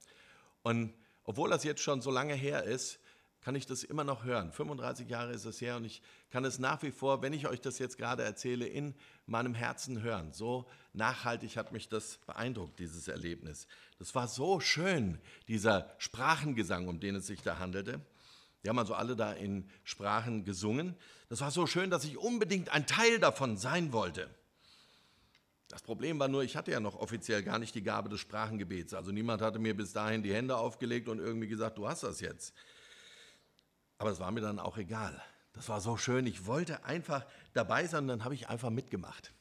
Und 0.63 0.95
obwohl 1.25 1.51
das 1.51 1.65
jetzt 1.65 1.83
schon 1.83 2.01
so 2.01 2.13
lange 2.13 2.35
her 2.35 2.63
ist, 2.63 3.01
kann 3.45 3.57
ich 3.57 3.67
das 3.67 3.85
immer 3.85 4.05
noch 4.05 4.25
hören. 4.25 4.53
35 4.53 5.09
Jahre 5.09 5.33
ist 5.33 5.45
es 5.45 5.61
her 5.61 5.77
und 5.77 5.85
ich 5.85 6.01
kann 6.35 6.45
es 6.45 6.59
nach 6.59 6.83
wie 6.83 6.91
vor, 6.91 7.23
wenn 7.23 7.33
ich 7.33 7.47
euch 7.47 7.61
das 7.61 7.79
jetzt 7.79 7.97
gerade 7.97 8.25
erzähle, 8.25 8.67
in 8.67 8.97
meinem 9.25 9.55
Herzen 9.55 10.03
hören. 10.03 10.33
So 10.33 10.69
nachhaltig 10.93 11.57
hat 11.57 11.71
mich 11.71 11.89
das 11.89 12.17
beeindruckt, 12.27 12.81
dieses 12.81 13.07
Erlebnis. 13.07 13.69
Das 14.01 14.17
war 14.17 14.27
so 14.27 14.59
schön, 14.59 15.21
dieser 15.47 15.95
Sprachengesang, 15.99 16.89
um 16.89 16.99
den 16.99 17.15
es 17.15 17.29
sich 17.29 17.41
da 17.43 17.61
handelte. 17.61 18.01
Die 18.65 18.69
haben 18.69 18.81
also 18.81 18.95
alle 18.95 19.15
da 19.15 19.33
in 19.33 19.71
Sprachen 19.85 20.45
gesungen. 20.45 20.97
Das 21.29 21.41
war 21.41 21.53
so 21.53 21.69
schön, 21.69 21.89
dass 21.89 22.03
ich 22.03 22.19
unbedingt 22.19 22.71
ein 22.71 22.89
Teil 22.89 23.21
davon 23.21 23.57
sein 23.57 23.93
wollte. 23.93 24.29
Das 25.69 25.83
Problem 25.83 26.19
war 26.19 26.27
nur, 26.27 26.43
ich 26.43 26.57
hatte 26.57 26.73
ja 26.73 26.81
noch 26.81 26.97
offiziell 26.97 27.45
gar 27.45 27.61
nicht 27.61 27.77
die 27.77 27.85
Gabe 27.85 28.09
des 28.09 28.19
Sprachengebets. 28.19 28.93
Also 28.93 29.13
niemand 29.13 29.41
hatte 29.41 29.61
mir 29.61 29.77
bis 29.77 29.93
dahin 29.93 30.25
die 30.25 30.35
Hände 30.35 30.57
aufgelegt 30.57 31.09
und 31.09 31.21
irgendwie 31.21 31.47
gesagt, 31.47 31.79
du 31.79 31.87
hast 31.87 32.03
das 32.03 32.19
jetzt. 32.19 32.53
Aber 33.99 34.11
es 34.11 34.19
war 34.19 34.33
mir 34.33 34.41
dann 34.41 34.59
auch 34.59 34.79
egal. 34.79 35.23
Das 35.55 35.69
war 35.69 35.81
so 35.81 35.97
schön. 35.97 36.27
Ich 36.27 36.47
wollte 36.47 36.85
einfach 36.85 37.25
dabei 37.53 37.87
sein, 37.87 38.07
dann 38.09 38.25
habe 38.25 38.35
ich 38.35 38.49
einfach 38.49 38.71
mitgemacht. 38.71 39.33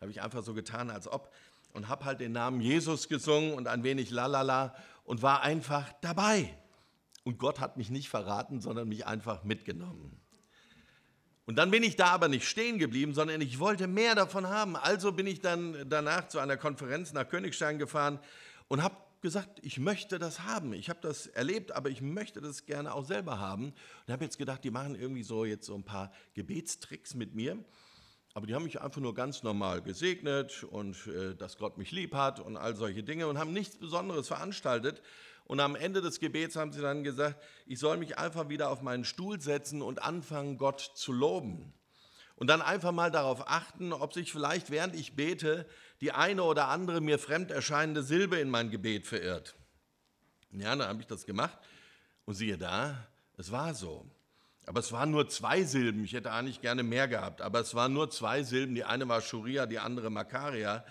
Habe 0.00 0.10
ich 0.10 0.22
einfach 0.22 0.42
so 0.42 0.54
getan, 0.54 0.90
als 0.90 1.08
ob 1.08 1.32
und 1.72 1.88
habe 1.88 2.04
halt 2.04 2.20
den 2.20 2.32
Namen 2.32 2.60
Jesus 2.60 3.08
gesungen 3.08 3.52
und 3.52 3.68
ein 3.68 3.82
wenig 3.82 4.10
lalala 4.10 4.74
und 5.04 5.22
war 5.22 5.42
einfach 5.42 5.92
dabei. 6.00 6.56
Und 7.24 7.38
Gott 7.38 7.60
hat 7.60 7.76
mich 7.76 7.90
nicht 7.90 8.08
verraten, 8.08 8.60
sondern 8.60 8.88
mich 8.88 9.06
einfach 9.06 9.44
mitgenommen. 9.44 10.20
Und 11.44 11.56
dann 11.56 11.70
bin 11.70 11.82
ich 11.82 11.96
da 11.96 12.06
aber 12.06 12.28
nicht 12.28 12.48
stehen 12.48 12.78
geblieben, 12.78 13.14
sondern 13.14 13.40
ich 13.40 13.58
wollte 13.58 13.86
mehr 13.86 14.14
davon 14.14 14.48
haben. 14.48 14.76
Also 14.76 15.12
bin 15.12 15.26
ich 15.26 15.40
dann 15.40 15.88
danach 15.88 16.28
zu 16.28 16.38
einer 16.38 16.56
Konferenz 16.56 17.12
nach 17.12 17.28
Königstein 17.28 17.78
gefahren 17.78 18.18
und 18.68 18.82
habe 18.82 18.96
gesagt, 19.20 19.58
ich 19.62 19.78
möchte 19.78 20.18
das 20.18 20.40
haben. 20.40 20.72
Ich 20.72 20.88
habe 20.88 21.00
das 21.00 21.26
erlebt, 21.26 21.72
aber 21.72 21.90
ich 21.90 22.02
möchte 22.02 22.40
das 22.40 22.66
gerne 22.66 22.94
auch 22.94 23.04
selber 23.04 23.38
haben. 23.38 23.72
Und 24.06 24.12
habe 24.12 24.24
jetzt 24.24 24.38
gedacht, 24.38 24.64
die 24.64 24.70
machen 24.70 24.94
irgendwie 24.94 25.22
so 25.22 25.44
jetzt 25.44 25.66
so 25.66 25.74
ein 25.74 25.84
paar 25.84 26.12
Gebetstricks 26.34 27.14
mit 27.14 27.34
mir. 27.34 27.62
Aber 28.34 28.46
die 28.46 28.54
haben 28.54 28.64
mich 28.64 28.80
einfach 28.82 29.00
nur 29.00 29.14
ganz 29.14 29.42
normal 29.42 29.80
gesegnet 29.80 30.62
und 30.64 31.06
äh, 31.06 31.34
dass 31.34 31.56
Gott 31.56 31.78
mich 31.78 31.90
lieb 31.90 32.14
hat 32.14 32.38
und 32.38 32.58
all 32.58 32.76
solche 32.76 33.02
Dinge 33.02 33.28
und 33.28 33.38
haben 33.38 33.54
nichts 33.54 33.76
Besonderes 33.78 34.28
veranstaltet. 34.28 35.00
Und 35.46 35.60
am 35.60 35.74
Ende 35.74 36.02
des 36.02 36.20
Gebets 36.20 36.56
haben 36.56 36.72
sie 36.72 36.82
dann 36.82 37.02
gesagt, 37.02 37.42
ich 37.64 37.78
soll 37.78 37.96
mich 37.96 38.18
einfach 38.18 38.48
wieder 38.48 38.68
auf 38.68 38.82
meinen 38.82 39.04
Stuhl 39.04 39.40
setzen 39.40 39.80
und 39.80 40.02
anfangen, 40.02 40.58
Gott 40.58 40.80
zu 40.94 41.12
loben. 41.12 41.72
Und 42.34 42.48
dann 42.48 42.60
einfach 42.60 42.92
mal 42.92 43.10
darauf 43.10 43.48
achten, 43.48 43.92
ob 43.94 44.12
sich 44.12 44.30
vielleicht, 44.30 44.70
während 44.70 44.94
ich 44.94 45.16
bete, 45.16 45.66
die 46.00 46.12
eine 46.12 46.42
oder 46.42 46.68
andere 46.68 47.00
mir 47.00 47.18
fremd 47.18 47.50
erscheinende 47.50 48.02
Silbe 48.02 48.38
in 48.38 48.50
mein 48.50 48.70
Gebet 48.70 49.06
verirrt. 49.06 49.54
Ja, 50.52 50.74
dann 50.74 50.88
habe 50.88 51.00
ich 51.00 51.06
das 51.06 51.26
gemacht 51.26 51.58
und 52.24 52.34
siehe 52.34 52.58
da, 52.58 53.06
es 53.36 53.50
war 53.50 53.74
so. 53.74 54.06
Aber 54.66 54.80
es 54.80 54.90
waren 54.90 55.12
nur 55.12 55.28
zwei 55.28 55.62
Silben. 55.62 56.04
Ich 56.04 56.12
hätte 56.12 56.32
eigentlich 56.32 56.60
gerne 56.60 56.82
mehr 56.82 57.06
gehabt, 57.06 57.40
aber 57.40 57.60
es 57.60 57.74
waren 57.74 57.92
nur 57.92 58.10
zwei 58.10 58.42
Silben. 58.42 58.74
Die 58.74 58.84
eine 58.84 59.08
war 59.08 59.20
Schuria, 59.20 59.66
die 59.66 59.78
andere 59.78 60.10
Makaria. 60.10 60.84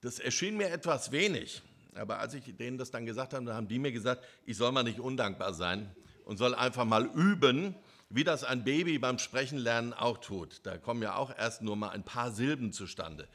Das 0.00 0.18
erschien 0.18 0.56
mir 0.56 0.70
etwas 0.70 1.12
wenig. 1.12 1.62
Aber 1.94 2.18
als 2.18 2.34
ich 2.34 2.56
denen 2.56 2.78
das 2.78 2.90
dann 2.90 3.04
gesagt 3.04 3.34
habe, 3.34 3.44
dann 3.44 3.54
haben 3.54 3.68
die 3.68 3.78
mir 3.78 3.92
gesagt, 3.92 4.24
ich 4.46 4.56
soll 4.56 4.72
mal 4.72 4.82
nicht 4.82 5.00
undankbar 5.00 5.52
sein 5.52 5.94
und 6.24 6.38
soll 6.38 6.54
einfach 6.54 6.86
mal 6.86 7.04
üben, 7.04 7.74
wie 8.08 8.24
das 8.24 8.42
ein 8.42 8.64
Baby 8.64 8.98
beim 8.98 9.18
Sprechenlernen 9.18 9.92
auch 9.92 10.18
tut. 10.18 10.64
Da 10.64 10.78
kommen 10.78 11.02
ja 11.02 11.16
auch 11.16 11.36
erst 11.36 11.62
nur 11.62 11.76
mal 11.76 11.90
ein 11.90 12.04
paar 12.04 12.32
Silben 12.32 12.72
zustande. 12.72 13.28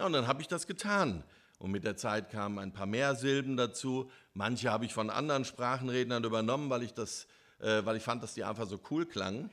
Na, 0.00 0.06
und 0.06 0.14
dann 0.14 0.26
habe 0.26 0.40
ich 0.40 0.48
das 0.48 0.66
getan. 0.66 1.24
Und 1.58 1.72
mit 1.72 1.84
der 1.84 1.94
Zeit 1.94 2.30
kamen 2.30 2.58
ein 2.58 2.72
paar 2.72 2.86
mehr 2.86 3.14
Silben 3.14 3.58
dazu. 3.58 4.10
Manche 4.32 4.70
habe 4.70 4.86
ich 4.86 4.94
von 4.94 5.10
anderen 5.10 5.44
Sprachenrednern 5.44 6.24
übernommen, 6.24 6.70
weil 6.70 6.82
ich, 6.82 6.94
das, 6.94 7.26
äh, 7.58 7.84
weil 7.84 7.98
ich 7.98 8.02
fand, 8.02 8.22
dass 8.22 8.32
die 8.32 8.42
einfach 8.42 8.66
so 8.66 8.80
cool 8.90 9.04
klangen. 9.04 9.50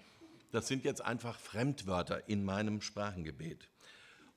Das 0.53 0.69
sind 0.69 0.85
jetzt 0.85 1.03
einfach 1.03 1.37
Fremdwörter 1.37 2.29
in 2.29 2.45
meinem 2.45 2.79
Sprachengebet. 2.79 3.67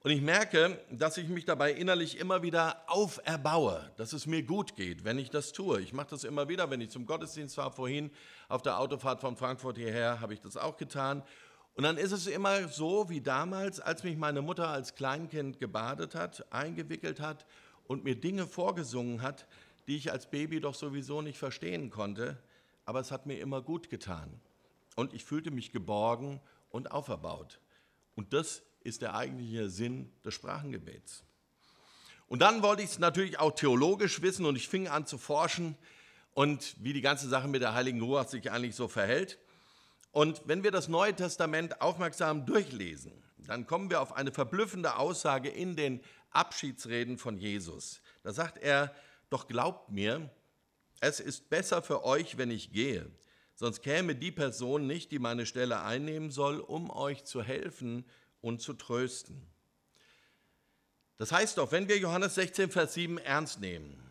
Und 0.02 0.10
ich 0.10 0.20
merke, 0.20 0.80
dass 0.90 1.16
ich 1.16 1.28
mich 1.28 1.44
dabei 1.44 1.72
innerlich 1.72 2.18
immer 2.18 2.42
wieder 2.42 2.82
auferbaue, 2.88 3.92
dass 3.96 4.12
es 4.12 4.26
mir 4.26 4.42
gut 4.42 4.74
geht, 4.74 5.04
wenn 5.04 5.16
ich 5.16 5.30
das 5.30 5.52
tue. 5.52 5.80
Ich 5.80 5.92
mache 5.92 6.08
das 6.10 6.24
immer 6.24 6.48
wieder, 6.48 6.70
wenn 6.70 6.80
ich 6.80 6.90
zum 6.90 7.06
Gottesdienst 7.06 7.56
war. 7.56 7.70
Vorhin 7.70 8.10
auf 8.48 8.62
der 8.62 8.80
Autofahrt 8.80 9.20
von 9.20 9.36
Frankfurt 9.36 9.78
hierher 9.78 10.20
habe 10.20 10.34
ich 10.34 10.40
das 10.40 10.56
auch 10.56 10.76
getan. 10.76 11.22
Und 11.80 11.84
dann 11.84 11.96
ist 11.96 12.12
es 12.12 12.26
immer 12.26 12.68
so 12.68 13.08
wie 13.08 13.22
damals, 13.22 13.80
als 13.80 14.04
mich 14.04 14.18
meine 14.18 14.42
Mutter 14.42 14.68
als 14.68 14.96
Kleinkind 14.96 15.58
gebadet 15.58 16.14
hat, 16.14 16.44
eingewickelt 16.52 17.20
hat 17.20 17.46
und 17.86 18.04
mir 18.04 18.16
Dinge 18.16 18.46
vorgesungen 18.46 19.22
hat, 19.22 19.46
die 19.86 19.96
ich 19.96 20.12
als 20.12 20.30
Baby 20.30 20.60
doch 20.60 20.74
sowieso 20.74 21.22
nicht 21.22 21.38
verstehen 21.38 21.88
konnte. 21.88 22.36
Aber 22.84 23.00
es 23.00 23.10
hat 23.10 23.24
mir 23.24 23.40
immer 23.40 23.62
gut 23.62 23.88
getan. 23.88 24.42
Und 24.94 25.14
ich 25.14 25.24
fühlte 25.24 25.50
mich 25.50 25.72
geborgen 25.72 26.42
und 26.68 26.90
auferbaut. 26.90 27.60
Und 28.14 28.34
das 28.34 28.62
ist 28.84 29.00
der 29.00 29.14
eigentliche 29.14 29.70
Sinn 29.70 30.12
des 30.22 30.34
Sprachengebets. 30.34 31.24
Und 32.28 32.40
dann 32.40 32.62
wollte 32.62 32.82
ich 32.82 32.90
es 32.90 32.98
natürlich 32.98 33.38
auch 33.38 33.52
theologisch 33.52 34.20
wissen 34.20 34.44
und 34.44 34.56
ich 34.56 34.68
fing 34.68 34.86
an 34.86 35.06
zu 35.06 35.16
forschen 35.16 35.78
und 36.34 36.76
wie 36.78 36.92
die 36.92 37.00
ganze 37.00 37.26
Sache 37.26 37.48
mit 37.48 37.62
der 37.62 37.72
Heiligen 37.72 38.02
Ruhe 38.02 38.22
sich 38.28 38.50
eigentlich 38.50 38.74
so 38.74 38.86
verhält. 38.86 39.38
Und 40.12 40.42
wenn 40.46 40.64
wir 40.64 40.70
das 40.70 40.88
Neue 40.88 41.14
Testament 41.14 41.80
aufmerksam 41.80 42.46
durchlesen, 42.46 43.12
dann 43.46 43.66
kommen 43.66 43.90
wir 43.90 44.00
auf 44.00 44.12
eine 44.12 44.32
verblüffende 44.32 44.96
Aussage 44.96 45.48
in 45.48 45.76
den 45.76 46.00
Abschiedsreden 46.30 47.18
von 47.18 47.38
Jesus. 47.38 48.00
Da 48.22 48.32
sagt 48.32 48.58
er, 48.58 48.94
doch 49.28 49.48
glaubt 49.48 49.90
mir, 49.90 50.30
es 51.00 51.20
ist 51.20 51.48
besser 51.48 51.82
für 51.82 52.04
euch, 52.04 52.36
wenn 52.36 52.50
ich 52.50 52.72
gehe, 52.72 53.10
sonst 53.54 53.82
käme 53.82 54.14
die 54.14 54.32
Person 54.32 54.86
nicht, 54.86 55.12
die 55.12 55.18
meine 55.18 55.46
Stelle 55.46 55.82
einnehmen 55.82 56.30
soll, 56.30 56.60
um 56.60 56.90
euch 56.90 57.24
zu 57.24 57.42
helfen 57.42 58.04
und 58.40 58.60
zu 58.60 58.74
trösten. 58.74 59.46
Das 61.18 61.32
heißt 61.32 61.58
doch, 61.58 61.70
wenn 61.70 61.88
wir 61.88 61.98
Johannes 61.98 62.34
16, 62.34 62.70
Vers 62.70 62.94
7 62.94 63.18
ernst 63.18 63.60
nehmen, 63.60 64.02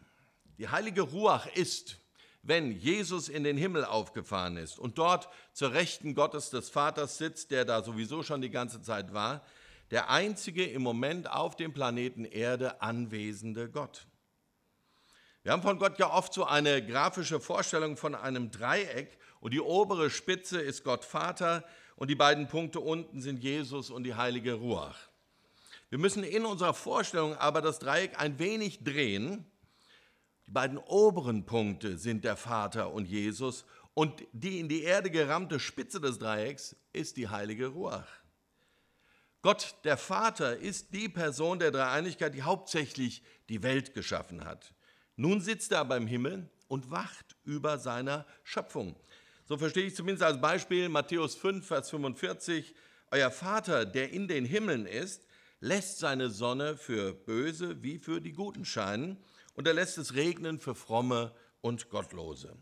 die 0.57 0.69
heilige 0.69 1.01
Ruach 1.01 1.47
ist, 1.47 1.97
wenn 2.41 2.72
Jesus 2.72 3.29
in 3.29 3.43
den 3.43 3.58
Himmel 3.58 3.86
aufgefahren 3.86 4.58
ist 4.58 4.79
und 4.79 4.98
dort 4.98 5.29
zur 5.53 5.74
Rechten 5.74 6.15
Gottes 6.15 6.50
des 6.50 6.69
Vaters 6.69 7.17
sitzt, 7.17 7.51
der 7.51 7.65
da 7.65 7.84
sowieso 7.84 8.24
schon 8.24 8.41
die 8.41 8.50
ganze 8.50 8.81
Zeit 8.81 9.13
war, 9.13 9.43
der 9.91 10.10
einzige 10.10 10.65
im 10.65 10.81
Moment 10.81 11.29
auf 11.29 11.55
dem 11.55 11.74
Planeten 11.74 12.25
Erde 12.25 12.81
anwesende 12.81 13.69
Gott. 13.69 14.05
Wir 15.43 15.53
haben 15.53 15.62
von 15.62 15.79
Gott 15.79 15.98
ja 16.00 16.12
oft 16.12 16.34
so 16.34 16.46
eine 16.46 16.86
grafische 16.86 17.39
Vorstellung 17.39 17.98
von 17.98 18.13
einem 18.13 18.51
Dreieck 18.51 19.17
und 19.39 19.53
die 19.53 19.62
obere 19.62 20.10
Spitze 20.10 20.62
ist 20.62 20.84
Gott 20.84 21.05
Vater 21.05 21.63
und 21.96 22.10
die 22.10 22.15
beiden 22.15 22.48
Punkte 22.48 22.79
unten 22.79 23.22
sind 23.22 23.43
Jesus 23.43 23.89
und 23.89 24.03
die 24.03 24.15
heilige 24.15 24.53
Ruach. 24.53 24.98
Wir 25.89 25.98
müssen 25.98 26.24
in 26.24 26.46
unserer 26.46 26.74
Vorstellung 26.74 27.36
aber 27.36 27.62
das 27.62 27.79
Dreieck 27.79 28.19
ein 28.19 28.38
wenig 28.38 28.84
drehen. 28.84 29.46
Die 30.49 30.53
beiden 30.53 30.79
oberen 30.79 31.45
Punkte 31.45 31.99
sind 31.99 32.23
der 32.23 32.35
Vater 32.35 32.91
und 32.91 33.05
Jesus 33.05 33.65
und 33.93 34.23
die 34.31 34.59
in 34.59 34.67
die 34.67 34.81
Erde 34.81 35.11
gerammte 35.11 35.59
Spitze 35.59 36.01
des 36.01 36.17
Dreiecks 36.17 36.75
ist 36.91 37.17
die 37.17 37.29
heilige 37.29 37.67
Ruach. 37.67 38.07
Gott, 39.43 39.75
der 39.83 39.95
Vater, 39.95 40.57
ist 40.57 40.91
die 40.91 41.07
Person 41.07 41.59
der 41.59 41.69
Dreieinigkeit, 41.69 42.33
die 42.33 42.41
hauptsächlich 42.41 43.21
die 43.47 43.61
Welt 43.61 43.93
geschaffen 43.93 44.43
hat. 44.43 44.73
Nun 45.17 45.39
sitzt 45.39 45.71
er 45.71 45.81
aber 45.81 45.97
im 45.97 46.07
Himmel 46.07 46.49
und 46.67 46.89
wacht 46.89 47.35
über 47.43 47.77
seiner 47.77 48.25
Schöpfung. 48.43 48.95
So 49.45 49.55
verstehe 49.55 49.85
ich 49.85 49.95
zumindest 49.95 50.23
als 50.23 50.41
Beispiel 50.41 50.89
Matthäus 50.89 51.35
5, 51.35 51.63
Vers 51.63 51.91
45. 51.91 52.73
Euer 53.11 53.29
Vater, 53.29 53.85
der 53.85 54.11
in 54.11 54.27
den 54.27 54.45
Himmeln 54.45 54.87
ist, 54.87 55.27
lässt 55.59 55.99
seine 55.99 56.31
Sonne 56.31 56.75
für 56.75 57.13
Böse 57.13 57.83
wie 57.83 57.99
für 57.99 58.19
die 58.19 58.33
Guten 58.33 58.65
scheinen 58.65 59.23
und 59.59 59.67
er 59.67 59.73
lässt 59.73 59.97
es 59.97 60.15
regnen 60.15 60.57
für 60.57 60.73
Fromme 60.73 61.33
und 61.59 61.89
Gottlose. 61.89 62.55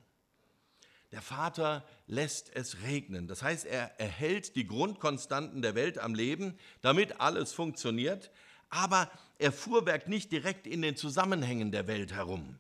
Der 1.12 1.22
Vater 1.22 1.86
lässt 2.08 2.50
es 2.56 2.82
regnen. 2.82 3.28
Das 3.28 3.44
heißt, 3.44 3.68
er 3.68 4.00
erhält 4.00 4.56
die 4.56 4.66
Grundkonstanten 4.66 5.62
der 5.62 5.76
Welt 5.76 6.00
am 6.00 6.16
Leben, 6.16 6.58
damit 6.82 7.22
alles 7.22 7.54
funktioniert, 7.54 8.32
aber 8.72 9.12
er 9.38 9.52
fuhrwerkt 9.52 10.08
nicht 10.08 10.32
direkt 10.32 10.66
in 10.66 10.82
den 10.82 10.96
Zusammenhängen 10.96 11.72
der 11.72 11.86
Welt 11.86 12.14
herum. 12.14 12.58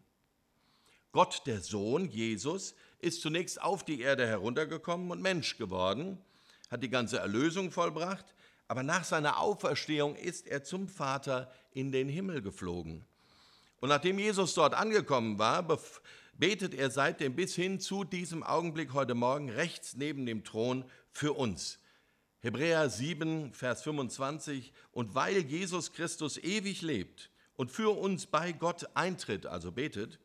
Gott, 1.11 1.41
der 1.47 1.61
Sohn, 1.61 2.07
Jesus, 2.07 2.75
ist 2.99 3.23
zunächst 3.23 3.59
auf 3.59 3.83
die 3.83 4.01
Erde 4.01 4.27
heruntergekommen 4.27 5.09
und 5.09 5.19
Mensch 5.19 5.57
geworden, 5.57 6.23
hat 6.69 6.83
die 6.83 6.91
ganze 6.91 7.17
Erlösung 7.17 7.71
vollbracht, 7.71 8.35
aber 8.67 8.83
nach 8.83 9.03
seiner 9.03 9.39
Auferstehung 9.39 10.15
ist 10.15 10.45
er 10.45 10.63
zum 10.63 10.87
Vater 10.87 11.51
in 11.71 11.91
den 11.91 12.07
Himmel 12.07 12.43
geflogen. 12.43 13.03
Und 13.79 13.89
nachdem 13.89 14.17
Jesus 14.17 14.53
dort 14.53 14.73
angekommen 14.73 15.37
war, 15.37 15.65
betet 16.33 16.73
er 16.73 16.89
seitdem 16.89 17.35
bis 17.35 17.55
hin 17.55 17.79
zu 17.79 18.03
diesem 18.03 18.43
Augenblick 18.43 18.93
heute 18.93 19.13
Morgen 19.13 19.49
rechts 19.49 19.95
neben 19.95 20.25
dem 20.25 20.43
Thron 20.43 20.85
für 21.11 21.33
uns. 21.33 21.79
Hebräer 22.39 22.89
7, 22.89 23.53
Vers 23.53 23.83
25. 23.83 24.73
Und 24.91 25.15
weil 25.15 25.37
Jesus 25.37 25.93
Christus 25.93 26.37
ewig 26.37 26.81
lebt 26.81 27.29
und 27.55 27.71
für 27.71 27.97
uns 27.97 28.25
bei 28.25 28.51
Gott 28.51 28.87
eintritt, 28.95 29.45
also 29.45 29.71
betet, 29.71 30.19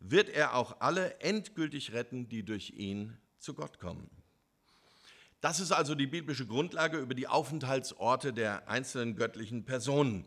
wird 0.00 0.28
er 0.28 0.54
auch 0.54 0.80
alle 0.80 1.20
endgültig 1.20 1.92
retten, 1.92 2.28
die 2.28 2.44
durch 2.44 2.70
ihn 2.70 3.16
zu 3.38 3.54
Gott 3.54 3.78
kommen. 3.78 4.10
Das 5.40 5.60
ist 5.60 5.72
also 5.72 5.94
die 5.94 6.06
biblische 6.06 6.46
Grundlage 6.46 6.98
über 6.98 7.14
die 7.14 7.28
Aufenthaltsorte 7.28 8.32
der 8.32 8.68
einzelnen 8.68 9.14
göttlichen 9.16 9.64
Personen. 9.64 10.24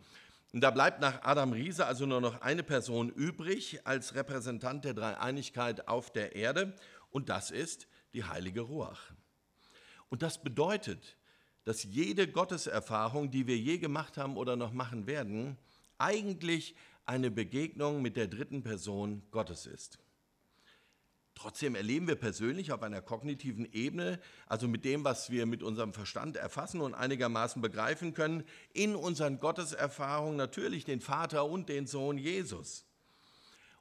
Und 0.54 0.62
da 0.62 0.72
bleibt 0.72 1.02
nach 1.02 1.24
Adam 1.24 1.52
Riese 1.52 1.86
also 1.86 2.06
nur 2.06 2.22
noch 2.22 2.42
eine 2.42 2.64
Person 2.64 3.10
übrig 3.10 3.86
als 3.86 4.16
Repräsentant 4.16 4.86
der 4.86 4.94
Dreieinigkeit 4.94 5.88
auf 5.88 6.12
der 6.12 6.36
Erde 6.36 6.74
und 7.12 7.30
das 7.30 7.52
ist 7.52 7.88
die 8.14 8.24
heilige 8.24 8.62
Ruach. 8.62 9.12
Und 10.10 10.22
das 10.22 10.42
bedeutet, 10.42 11.18
dass 11.66 11.84
jede 11.84 12.30
Gotteserfahrung, 12.30 13.30
die 13.30 13.46
wir 13.46 13.58
je 13.58 13.78
gemacht 13.78 14.18
haben 14.18 14.38
oder 14.38 14.56
noch 14.56 14.72
machen 14.72 15.06
werden, 15.06 15.58
eigentlich 15.98 16.76
eine 17.06 17.30
Begegnung 17.30 18.02
mit 18.02 18.16
der 18.16 18.28
dritten 18.28 18.64
Person 18.64 19.24
Gottes 19.32 19.66
ist. 19.66 20.00
Trotzdem 21.38 21.76
erleben 21.76 22.08
wir 22.08 22.16
persönlich 22.16 22.72
auf 22.72 22.82
einer 22.82 23.00
kognitiven 23.00 23.72
Ebene, 23.72 24.20
also 24.48 24.68
mit 24.68 24.84
dem, 24.84 25.04
was 25.04 25.30
wir 25.30 25.46
mit 25.46 25.62
unserem 25.62 25.94
Verstand 25.94 26.36
erfassen 26.36 26.82
und 26.82 26.96
einigermaßen 26.96 27.62
begreifen 27.62 28.16
können, 28.16 28.44
in 28.74 28.96
unseren 28.96 29.38
Gotteserfahrungen 29.38 30.36
natürlich 30.36 30.84
den 30.84 31.00
Vater 31.00 31.46
und 31.46 31.70
den 31.70 31.86
Sohn 31.86 32.18
Jesus. 32.18 32.86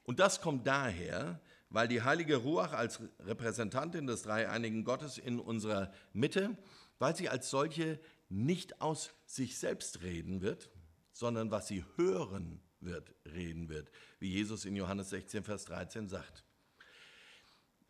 Und 0.04 0.20
das 0.20 0.42
kommt 0.42 0.66
daher, 0.66 1.40
weil 1.70 1.88
die 1.88 2.02
heilige 2.02 2.36
Ruach 2.36 2.74
als 2.74 3.00
Repräsentantin 3.20 4.06
des 4.06 4.24
dreieinigen 4.24 4.84
Gottes 4.84 5.16
in 5.16 5.40
unserer 5.40 5.90
Mitte, 6.12 6.58
weil 6.98 7.16
sie 7.16 7.30
als 7.30 7.48
solche 7.48 7.98
nicht 8.28 8.82
aus 8.82 9.14
sich 9.24 9.56
selbst 9.56 10.02
reden 10.02 10.42
wird, 10.42 10.68
sondern 11.10 11.50
was 11.50 11.68
sie 11.68 11.86
hören 11.96 12.60
wird, 12.80 13.14
reden 13.24 13.70
wird, 13.70 13.90
wie 14.18 14.30
Jesus 14.30 14.66
in 14.66 14.76
Johannes 14.76 15.08
16, 15.08 15.42
Vers 15.42 15.64
13 15.64 16.10
sagt. 16.10 16.45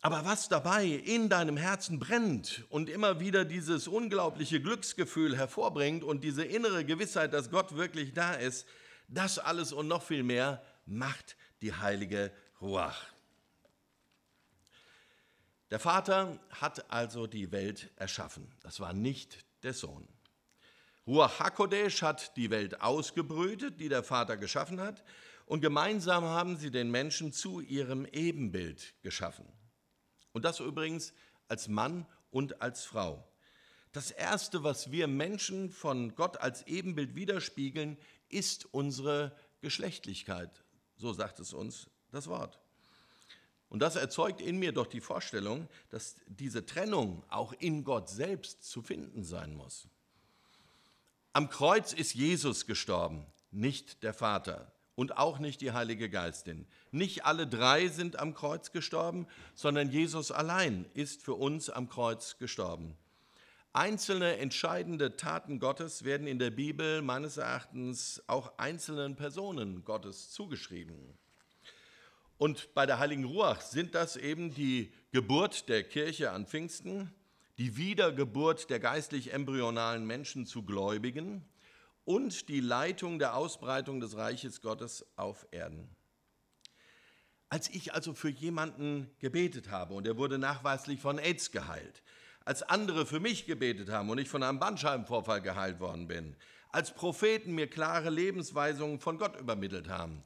Aber 0.00 0.24
was 0.24 0.48
dabei 0.48 0.85
in 0.87 1.28
deinem 1.28 1.56
Herzen 1.56 1.98
brennt 1.98 2.64
und 2.68 2.88
immer 2.88 3.18
wieder 3.18 3.44
dieses 3.44 3.88
unglaubliche 3.88 4.61
Glücksgefühl 4.61 5.37
hervorbringt 5.37 6.04
und 6.04 6.22
diese 6.22 6.44
innere 6.44 6.85
Gewissheit, 6.85 7.32
dass 7.32 7.50
Gott 7.50 7.76
wirklich 7.76 8.12
da 8.12 8.35
ist, 8.35 8.66
das 9.09 9.38
alles 9.38 9.72
und 9.72 9.88
noch 9.88 10.02
viel 10.02 10.22
mehr 10.22 10.62
macht 10.85 11.37
die 11.62 11.72
heilige 11.72 12.32
Ruach. 12.61 13.06
Der 15.70 15.80
Vater 15.80 16.38
hat 16.50 16.90
also 16.90 17.26
die 17.26 17.50
Welt 17.50 17.90
erschaffen. 17.96 18.52
Das 18.61 18.78
war 18.78 18.92
nicht 18.92 19.44
der 19.64 19.74
Sohn. 19.74 20.06
Ruach 21.06 21.40
HaKodesh 21.40 22.02
hat 22.02 22.37
die 22.37 22.50
Welt 22.50 22.80
ausgebrütet, 22.80 23.80
die 23.80 23.88
der 23.88 24.02
Vater 24.02 24.37
geschaffen 24.37 24.80
hat, 24.80 25.02
und 25.46 25.61
gemeinsam 25.61 26.24
haben 26.24 26.56
sie 26.56 26.72
den 26.72 26.90
Menschen 26.90 27.32
zu 27.32 27.61
ihrem 27.61 28.04
Ebenbild 28.06 28.94
geschaffen. 29.02 29.46
Und 30.37 30.44
das 30.44 30.61
übrigens 30.61 31.14
als 31.49 31.66
Mann 31.66 32.05
und 32.31 32.61
als 32.61 32.85
Frau. 32.85 33.27
Das 33.92 34.11
Erste, 34.11 34.62
was 34.62 34.90
wir 34.90 35.07
Menschen 35.07 35.70
von 35.70 36.14
Gott 36.14 36.37
als 36.37 36.66
Ebenbild 36.66 37.14
widerspiegeln, 37.14 37.96
ist 38.29 38.66
unsere 38.66 39.35
Geschlechtlichkeit. 39.62 40.62
So 40.96 41.14
sagt 41.14 41.40
es 41.40 41.55
uns 41.55 41.88
das 42.11 42.27
Wort. 42.27 42.61
Und 43.70 43.79
das 43.79 43.96
erzeugt 43.96 44.42
in 44.42 44.59
mir 44.59 44.72
doch 44.72 44.88
die 44.88 45.01
Vorstellung, 45.01 45.70
dass 45.88 46.16
diese 46.27 46.66
Trennung 46.66 47.25
auch 47.31 47.55
in 47.55 47.83
Gott 47.83 48.11
selbst 48.11 48.62
zu 48.62 48.83
finden 48.83 49.25
sein 49.25 49.55
muss. 49.55 49.88
Am 51.33 51.49
Kreuz 51.49 51.94
ist 51.94 52.12
Jesus 52.12 52.66
gestorben, 52.66 53.25
nicht 53.51 54.03
der 54.03 54.12
Vater 54.12 54.75
und 54.96 55.18
auch 55.18 55.38
nicht 55.38 55.61
die 55.61 55.72
Heilige 55.72 56.11
Geistin. 56.11 56.66
Nicht 56.90 57.24
alle 57.24 57.46
drei 57.46 57.87
sind 57.87 58.18
am 58.18 58.35
Kreuz 58.35 58.72
gestorben, 58.72 59.28
sondern 59.54 59.90
Jesus 59.90 60.32
allein 60.32 60.87
ist 60.94 61.22
für 61.22 61.35
uns 61.35 61.70
am 61.70 61.88
Kreuz 61.88 62.38
gestorben. 62.38 62.96
Einzelne 63.72 64.38
entscheidende 64.38 65.16
Taten 65.16 65.59
Gottes 65.61 66.04
werden 66.04 66.26
in 66.26 66.38
der 66.38 66.50
Bibel 66.50 67.02
meines 67.02 67.37
Erachtens 67.37 68.22
auch 68.26 68.56
einzelnen 68.56 69.16
Personen 69.16 69.85
Gottes 69.85 70.30
zugeschrieben. 70.30 70.96
Und 72.38 72.72
bei 72.74 72.87
der 72.87 72.98
Heiligen 72.98 73.24
Ruach 73.24 73.61
sind 73.61 73.94
das 73.94 74.16
eben 74.16 74.54
die 74.54 74.92
Geburt 75.12 75.68
der 75.68 75.85
Kirche 75.85 76.30
an 76.30 76.46
Pfingsten, 76.46 77.12
die 77.59 77.76
Wiedergeburt 77.76 78.70
der 78.70 78.80
geistlich 78.80 79.35
embryonalen 79.35 80.06
Menschen 80.06 80.46
zu 80.46 80.62
Gläubigen, 80.62 81.44
und 82.07 82.49
die 82.49 82.61
Leitung 82.61 83.19
der 83.19 83.37
Ausbreitung 83.37 84.01
des 84.01 84.16
Reiches 84.16 84.62
Gottes 84.62 85.05
auf 85.16 85.47
Erden. 85.51 85.95
Als 87.49 87.69
ich 87.69 87.95
also 87.95 88.14
für 88.14 88.29
jemanden 88.29 89.11
gebetet 89.19 89.71
habe 89.71 89.92
und 89.92 90.07
er 90.07 90.16
wurde 90.16 90.38
nachweislich 90.38 91.01
von 91.01 91.19
AIDS 91.19 91.51
geheilt, 91.51 92.03
als 92.45 92.62
andere 92.62 93.07
für 93.07 93.19
mich 93.19 93.47
gebetet 93.47 93.90
haben 93.90 94.09
und 94.09 94.19
ich 94.19 94.29
von 94.29 94.45
einem 94.45 94.61
Bandscheibenvorfall 94.61 95.42
geheilt 95.42 95.81
worden 95.81 96.07
bin, 96.07 96.37
als 96.71 96.95
Propheten 96.95 97.55
mir 97.55 97.66
klare 97.66 98.11
Lebensweisungen 98.11 99.01
von 99.01 99.19
Gott 99.19 99.38
übermittelt 99.38 99.88
haben, 99.88 100.23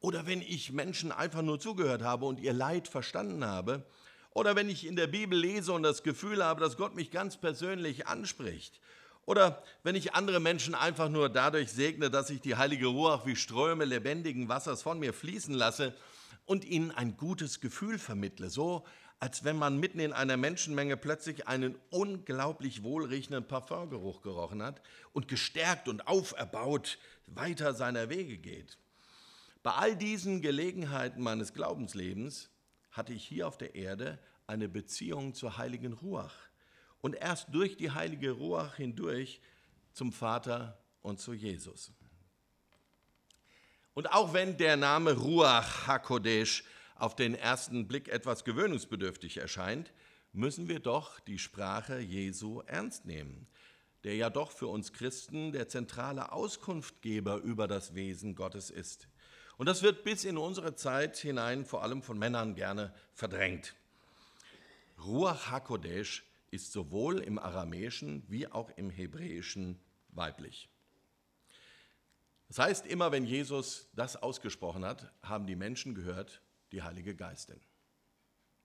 oder 0.00 0.26
wenn 0.26 0.40
ich 0.40 0.72
Menschen 0.72 1.12
einfach 1.12 1.42
nur 1.42 1.60
zugehört 1.60 2.02
habe 2.02 2.24
und 2.24 2.40
ihr 2.40 2.52
Leid 2.54 2.88
verstanden 2.88 3.44
habe, 3.44 3.84
oder 4.30 4.56
wenn 4.56 4.70
ich 4.70 4.86
in 4.86 4.96
der 4.96 5.08
Bibel 5.08 5.38
lese 5.38 5.72
und 5.72 5.82
das 5.82 6.02
Gefühl 6.02 6.42
habe, 6.42 6.60
dass 6.60 6.76
Gott 6.76 6.94
mich 6.94 7.10
ganz 7.10 7.36
persönlich 7.36 8.06
anspricht, 8.06 8.80
oder 9.28 9.62
wenn 9.82 9.94
ich 9.94 10.14
andere 10.14 10.40
Menschen 10.40 10.74
einfach 10.74 11.10
nur 11.10 11.28
dadurch 11.28 11.70
segne, 11.70 12.10
dass 12.10 12.30
ich 12.30 12.40
die 12.40 12.56
heilige 12.56 12.86
Ruhe 12.86 13.20
wie 13.26 13.36
Ströme 13.36 13.84
lebendigen 13.84 14.48
Wassers 14.48 14.80
von 14.80 14.98
mir 14.98 15.12
fließen 15.12 15.52
lasse 15.52 15.94
und 16.46 16.64
ihnen 16.64 16.92
ein 16.92 17.18
gutes 17.18 17.60
Gefühl 17.60 17.98
vermittle, 17.98 18.48
so 18.48 18.86
als 19.20 19.44
wenn 19.44 19.56
man 19.56 19.76
mitten 19.76 20.00
in 20.00 20.14
einer 20.14 20.38
Menschenmenge 20.38 20.96
plötzlich 20.96 21.46
einen 21.46 21.74
unglaublich 21.90 22.82
wohlriechenden 22.82 23.46
Parfumgeruch 23.46 24.22
gerochen 24.22 24.62
hat 24.62 24.80
und 25.12 25.28
gestärkt 25.28 25.88
und 25.88 26.08
auferbaut 26.08 26.98
weiter 27.26 27.74
seiner 27.74 28.08
Wege 28.08 28.38
geht. 28.38 28.78
Bei 29.62 29.72
all 29.72 29.94
diesen 29.94 30.40
Gelegenheiten 30.40 31.20
meines 31.20 31.52
Glaubenslebens 31.52 32.48
hatte 32.92 33.12
ich 33.12 33.26
hier 33.26 33.46
auf 33.46 33.58
der 33.58 33.74
Erde 33.74 34.18
eine 34.46 34.70
Beziehung 34.70 35.34
zur 35.34 35.58
heiligen 35.58 35.92
Ruach 35.92 36.47
und 37.00 37.14
erst 37.14 37.48
durch 37.52 37.76
die 37.76 37.90
heilige 37.90 38.32
Ruach 38.32 38.76
hindurch 38.76 39.40
zum 39.92 40.12
Vater 40.12 40.78
und 41.02 41.20
zu 41.20 41.32
Jesus. 41.32 41.92
Und 43.94 44.12
auch 44.12 44.32
wenn 44.32 44.56
der 44.56 44.76
Name 44.76 45.12
Ruach 45.12 45.86
HaKodesh 45.86 46.64
auf 46.94 47.16
den 47.16 47.34
ersten 47.34 47.88
Blick 47.88 48.08
etwas 48.08 48.44
gewöhnungsbedürftig 48.44 49.38
erscheint, 49.38 49.92
müssen 50.32 50.68
wir 50.68 50.78
doch 50.78 51.20
die 51.20 51.38
Sprache 51.38 51.98
Jesu 51.98 52.60
ernst 52.66 53.06
nehmen. 53.06 53.48
der 54.04 54.14
ja 54.14 54.30
doch 54.30 54.52
für 54.52 54.68
uns 54.68 54.92
Christen 54.92 55.52
der 55.52 55.68
zentrale 55.68 56.30
Auskunftgeber 56.30 57.38
über 57.38 57.66
das 57.66 57.94
Wesen 57.94 58.36
Gottes 58.36 58.70
ist. 58.70 59.08
Und 59.56 59.66
das 59.66 59.82
wird 59.82 60.04
bis 60.04 60.24
in 60.24 60.38
unsere 60.38 60.76
Zeit 60.76 61.16
hinein 61.16 61.64
vor 61.66 61.82
allem 61.82 62.02
von 62.02 62.16
Männern 62.16 62.54
gerne 62.54 62.94
verdrängt. 63.12 63.74
Ruach 65.04 65.50
HaKodesh 65.50 66.24
ist 66.50 66.72
sowohl 66.72 67.18
im 67.18 67.38
Aramäischen 67.38 68.24
wie 68.28 68.46
auch 68.46 68.70
im 68.76 68.90
Hebräischen 68.90 69.78
weiblich. 70.08 70.68
Das 72.48 72.58
heißt, 72.58 72.86
immer 72.86 73.12
wenn 73.12 73.24
Jesus 73.24 73.88
das 73.92 74.16
ausgesprochen 74.16 74.84
hat, 74.84 75.12
haben 75.22 75.46
die 75.46 75.56
Menschen 75.56 75.94
gehört, 75.94 76.40
die 76.72 76.82
Heilige 76.82 77.14
Geistin. 77.14 77.60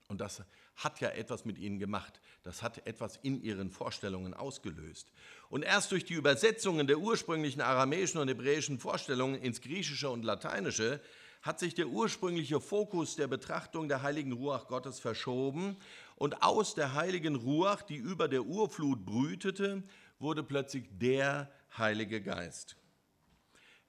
Und 0.08 0.20
das 0.20 0.42
hat 0.76 1.00
ja 1.00 1.10
etwas 1.10 1.44
mit 1.44 1.58
ihnen 1.58 1.78
gemacht. 1.78 2.20
Das 2.42 2.62
hat 2.62 2.86
etwas 2.86 3.16
in 3.22 3.42
ihren 3.42 3.70
Vorstellungen 3.70 4.34
ausgelöst. 4.34 5.12
Und 5.48 5.62
erst 5.62 5.92
durch 5.92 6.04
die 6.04 6.14
Übersetzungen 6.14 6.86
der 6.86 6.98
ursprünglichen 6.98 7.60
aramäischen 7.60 8.20
und 8.20 8.28
hebräischen 8.28 8.78
Vorstellungen 8.78 9.40
ins 9.40 9.60
Griechische 9.60 10.10
und 10.10 10.24
Lateinische 10.24 11.00
hat 11.42 11.58
sich 11.58 11.74
der 11.74 11.88
ursprüngliche 11.88 12.60
Fokus 12.60 13.16
der 13.16 13.26
Betrachtung 13.26 13.88
der 13.88 14.02
heiligen 14.02 14.32
Ruach 14.32 14.66
Gottes 14.66 14.98
verschoben 14.98 15.76
und 16.16 16.42
aus 16.42 16.74
der 16.74 16.94
heiligen 16.94 17.36
Ruach, 17.36 17.82
die 17.82 17.96
über 17.96 18.28
der 18.28 18.44
Urflut 18.44 19.04
brütete, 19.04 19.82
wurde 20.18 20.42
plötzlich 20.42 20.86
der 20.90 21.50
Heilige 21.76 22.22
Geist. 22.22 22.76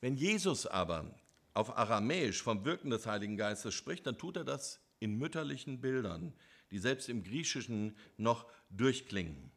Wenn 0.01 0.15
Jesus 0.15 0.65
aber 0.65 1.13
auf 1.53 1.77
Aramäisch 1.77 2.41
vom 2.41 2.65
Wirken 2.65 2.89
des 2.89 3.05
Heiligen 3.05 3.37
Geistes 3.37 3.73
spricht, 3.73 4.05
dann 4.05 4.17
tut 4.17 4.37
er 4.37 4.43
das 4.43 4.79
in 4.99 5.17
mütterlichen 5.17 5.81
Bildern, 5.81 6.33
die 6.71 6.79
selbst 6.79 7.09
im 7.09 7.23
Griechischen 7.23 7.95
noch 8.17 8.45
durchklingen. 8.69 9.51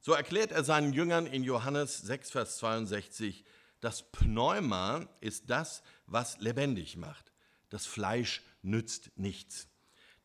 So 0.00 0.12
erklärt 0.12 0.52
er 0.52 0.64
seinen 0.64 0.92
Jüngern 0.92 1.26
in 1.26 1.42
Johannes 1.42 1.98
6, 1.98 2.30
Vers 2.30 2.58
62, 2.58 3.44
das 3.80 4.10
Pneuma 4.10 5.08
ist 5.20 5.50
das, 5.50 5.82
was 6.06 6.38
lebendig 6.38 6.96
macht. 6.96 7.32
Das 7.68 7.86
Fleisch 7.86 8.42
nützt 8.62 9.10
nichts. 9.16 9.68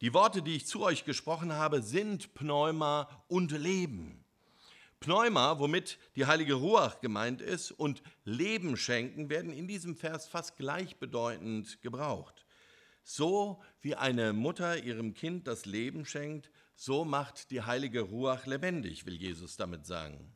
Die 0.04 0.14
Worte, 0.14 0.42
die 0.42 0.58
ich 0.58 0.66
zu 0.66 0.82
euch 0.82 1.06
gesprochen 1.06 1.54
habe, 1.54 1.82
sind 1.82 2.34
Pneuma 2.34 3.08
und 3.30 3.54
Leben. 3.54 4.26
Pneuma, 5.00 5.60
womit 5.60 5.98
die 6.18 6.26
heilige 6.26 6.56
Ruach 6.56 7.00
gemeint 7.00 7.40
ist, 7.40 7.72
und 7.72 8.04
Leben 8.26 8.76
schenken 8.76 9.30
werden 9.30 9.54
in 9.54 9.66
diesem 9.66 9.96
Vers 9.96 10.28
fast 10.28 10.58
gleichbedeutend 10.58 11.82
gebraucht. 11.82 12.46
So 13.02 13.62
wie 13.80 13.96
eine 13.96 14.34
Mutter 14.34 14.84
ihrem 14.84 15.14
Kind 15.14 15.48
das 15.48 15.66
Leben 15.66 16.06
schenkt, 16.06 16.52
so 16.76 17.06
macht 17.06 17.50
die 17.50 17.62
heilige 17.62 18.02
Ruach 18.02 18.46
lebendig, 18.46 19.06
will 19.06 19.16
Jesus 19.16 19.56
damit 19.56 19.86
sagen. 19.86 20.34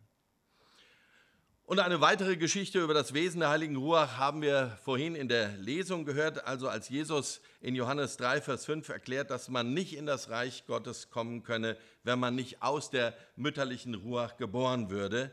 Und 1.67 1.80
eine 1.80 1.99
weitere 1.99 2.38
Geschichte 2.38 2.82
über 2.82 2.93
das 2.93 3.13
Wesen 3.13 3.41
der 3.41 3.49
heiligen 3.49 3.75
Ruach 3.75 4.17
haben 4.17 4.41
wir 4.41 4.77
vorhin 4.86 5.15
in 5.15 5.27
der 5.27 5.49
Lesung 5.58 6.06
gehört, 6.06 6.47
also 6.47 6.69
als 6.69 6.88
Jesus 6.88 7.41
in 7.60 7.75
Johannes 7.75 8.15
3, 8.15 8.39
Vers 8.39 8.63
5 8.63 8.88
erklärt, 8.88 9.30
dass 9.32 9.49
man 9.49 9.73
nicht 9.73 9.93
in 9.93 10.06
das 10.06 10.30
Reich 10.30 10.65
Gottes 10.65 11.10
kommen 11.10 11.43
könne, 11.43 11.75
wenn 12.03 12.19
man 12.19 12.36
nicht 12.36 12.62
aus 12.62 12.89
der 12.89 13.13
mütterlichen 13.36 13.95
Ruach 13.95 14.38
geboren 14.38 14.89
würde 14.89 15.30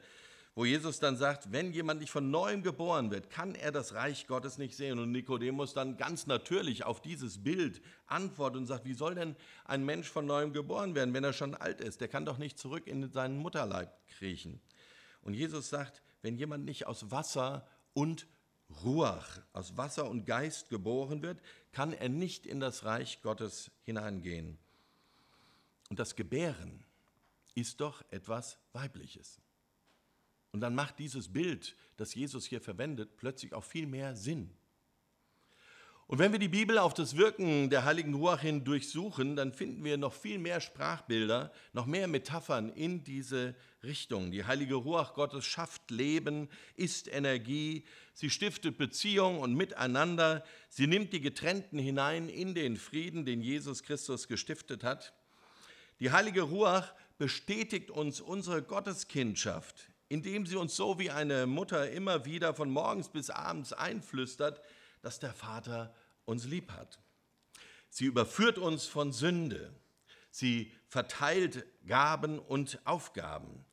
wo 0.57 0.65
Jesus 0.65 1.01
dann 1.01 1.17
sagt, 1.17 1.51
wenn 1.51 1.73
jemand 1.73 2.01
nicht 2.01 2.13
von 2.13 2.31
neuem 2.31 2.63
geboren 2.63 3.11
wird, 3.11 3.29
kann 3.29 3.57
er 3.57 3.73
das 3.73 3.95
Reich 3.95 4.29
Gottes 4.29 4.57
nicht 4.57 4.77
sehen. 4.77 5.01
Und 5.01 5.11
Nikodemus 5.11 5.75
dann 5.75 5.97
ganz 5.97 6.29
natürlich 6.29 6.85
auf 6.85 7.01
dieses 7.01 7.43
Bild 7.43 7.83
antwortet 8.07 8.61
und 8.61 8.67
sagt, 8.67 8.85
wie 8.85 8.95
soll 8.95 9.17
denn 9.17 9.35
ein 9.65 9.85
Mensch 9.85 10.09
von 10.09 10.27
neuem 10.27 10.53
geboren 10.53 10.95
werden, 10.95 11.13
wenn 11.13 11.25
er 11.25 11.33
schon 11.33 11.57
alt 11.57 11.81
ist? 11.81 12.01
Der 12.01 12.07
kann 12.07 12.25
doch 12.25 12.39
nicht 12.39 12.57
zurück 12.57 12.87
in 12.87 13.11
seinen 13.11 13.37
Mutterleib 13.39 13.91
kriechen. 14.07 14.61
Und 15.23 15.35
Jesus 15.35 15.71
sagt, 15.71 16.03
wenn 16.25 16.39
jemand 16.39 16.65
nicht 16.65 16.87
aus 16.87 17.11
Wasser 17.11 17.69
und 17.93 18.27
Ruach, 18.83 19.43
aus 19.53 19.77
Wasser 19.77 20.09
und 20.09 20.25
Geist 20.25 20.71
geboren 20.71 21.21
wird, 21.21 21.39
kann 21.71 21.93
er 21.93 22.09
nicht 22.09 22.47
in 22.47 22.61
das 22.61 22.87
Reich 22.87 23.21
Gottes 23.21 23.71
hineingehen. 23.83 24.57
Und 25.91 25.99
das 25.99 26.17
Gebären 26.17 26.83
ist 27.55 27.83
doch 27.83 28.03
etwas 28.11 28.59
Weibliches. 28.73 29.43
Und 30.51 30.61
dann 30.61 30.75
macht 30.75 30.99
dieses 30.99 31.31
Bild, 31.31 31.77
das 31.99 32.15
Jesus 32.15 32.47
hier 32.47 32.63
verwendet, 32.63 33.19
plötzlich 33.19 33.53
auch 33.53 33.65
viel 33.65 33.87
mehr 33.87 34.17
Sinn. 34.17 34.51
Und 36.07 36.19
wenn 36.19 36.33
wir 36.33 36.39
die 36.39 36.49
Bibel 36.49 36.77
auf 36.77 36.93
das 36.93 37.17
Wirken 37.17 37.71
der 37.71 37.85
heiligen 37.85 38.13
Ruach 38.13 38.41
hin 38.41 38.63
durchsuchen, 38.63 39.37
dann 39.37 39.55
finden 39.55 39.85
wir 39.85 39.97
noch 39.97 40.13
viel 40.13 40.39
mehr 40.39 40.61
Sprachbilder, 40.61 41.51
noch 41.73 41.87
mehr 41.87 42.09
Metaphern 42.09 42.69
in 42.69 43.05
diese 43.05 43.55
Richtung. 43.83 44.31
Die 44.31 44.45
heilige 44.45 44.75
Ruach 44.75 45.15
Gottes 45.15 45.47
schafft 45.47 45.91
Leben, 45.91 46.49
ist 46.77 47.09
Energie, 47.09 47.85
sie 48.13 48.29
stiftet 48.29 48.77
Beziehung 48.77 49.39
und 49.39 49.55
Miteinander, 49.55 50.45
sie 50.69 50.87
nimmt 50.87 51.15
die 51.15 51.23
Getrennten 51.23 51.79
hinein 51.79 52.29
in 52.29 52.55
den 52.55 52.77
Frieden, 52.77 53.25
den 53.25 53.41
Jesus 53.41 53.83
Christus 53.83 54.29
gestiftet 54.29 54.85
hat. 54.85 55.15
Die 56.01 56.13
heilige 56.13 56.43
Ruach 56.43 56.93
bestätigt 57.17 57.91
uns 57.91 58.21
unsere 58.21 58.63
Gotteskindschaft 58.63 59.89
indem 60.11 60.47
sie 60.47 60.57
uns 60.57 60.77
so 60.77 60.99
wie 60.99 61.11
eine 61.11 61.47
Mutter 61.47 61.91
immer 61.91 62.25
wieder 62.25 62.55
von 62.55 62.71
morgens 62.71 63.09
bis 63.09 63.31
abends 63.31 63.73
einflüstert, 63.73 64.61
dass 65.05 65.21
der 65.21 65.33
Vater 65.33 65.95
uns 66.25 66.45
lieb 66.45 66.73
hat. 66.73 66.99
Sie 67.91 68.07
überführt 68.07 68.59
uns 68.59 68.87
von 68.87 69.13
Sünde. 69.13 69.73
Sie 70.31 70.73
verteilt 70.89 71.65
Gaben 71.87 72.39
und 72.39 72.81
Aufgaben. 72.85 73.65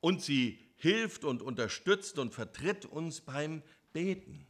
Und 0.00 0.22
sie 0.22 0.60
hilft 0.76 1.24
und 1.24 1.42
unterstützt 1.42 2.18
und 2.18 2.32
vertritt 2.32 2.84
uns 2.84 3.22
beim 3.22 3.62
Beten. 3.92 4.46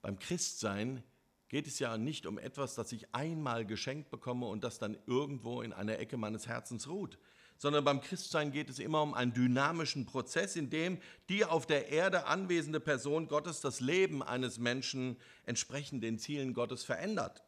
Beim 0.00 0.18
Christsein 0.18 1.02
geht 1.48 1.66
es 1.66 1.78
ja 1.78 1.96
nicht 1.96 2.26
um 2.26 2.38
etwas, 2.38 2.74
das 2.74 2.92
ich 2.92 3.14
einmal 3.14 3.66
geschenkt 3.66 4.10
bekomme 4.10 4.46
und 4.46 4.62
das 4.62 4.78
dann 4.78 4.98
irgendwo 5.06 5.62
in 5.62 5.72
einer 5.72 5.98
Ecke 5.98 6.16
meines 6.16 6.46
Herzens 6.46 6.88
ruht, 6.88 7.18
sondern 7.58 7.84
beim 7.84 8.00
Christsein 8.00 8.52
geht 8.52 8.70
es 8.70 8.78
immer 8.78 9.02
um 9.02 9.14
einen 9.14 9.34
dynamischen 9.34 10.06
Prozess, 10.06 10.56
in 10.56 10.70
dem 10.70 10.98
die 11.28 11.44
auf 11.44 11.66
der 11.66 11.88
Erde 11.88 12.26
anwesende 12.26 12.80
Person 12.80 13.26
Gottes 13.26 13.60
das 13.60 13.80
Leben 13.80 14.22
eines 14.22 14.58
Menschen 14.58 15.16
entsprechend 15.44 16.02
den 16.04 16.18
Zielen 16.18 16.54
Gottes 16.54 16.84
verändert. 16.84 17.42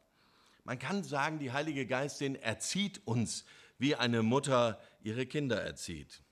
Man 0.64 0.78
kann 0.78 1.04
sagen, 1.04 1.38
die 1.38 1.52
Heilige 1.52 1.86
Geistin 1.86 2.34
erzieht 2.34 3.00
uns, 3.06 3.44
wie 3.78 3.94
eine 3.94 4.22
Mutter 4.22 4.80
ihre 5.00 5.26
Kinder 5.26 5.62
erzieht. 5.62 6.22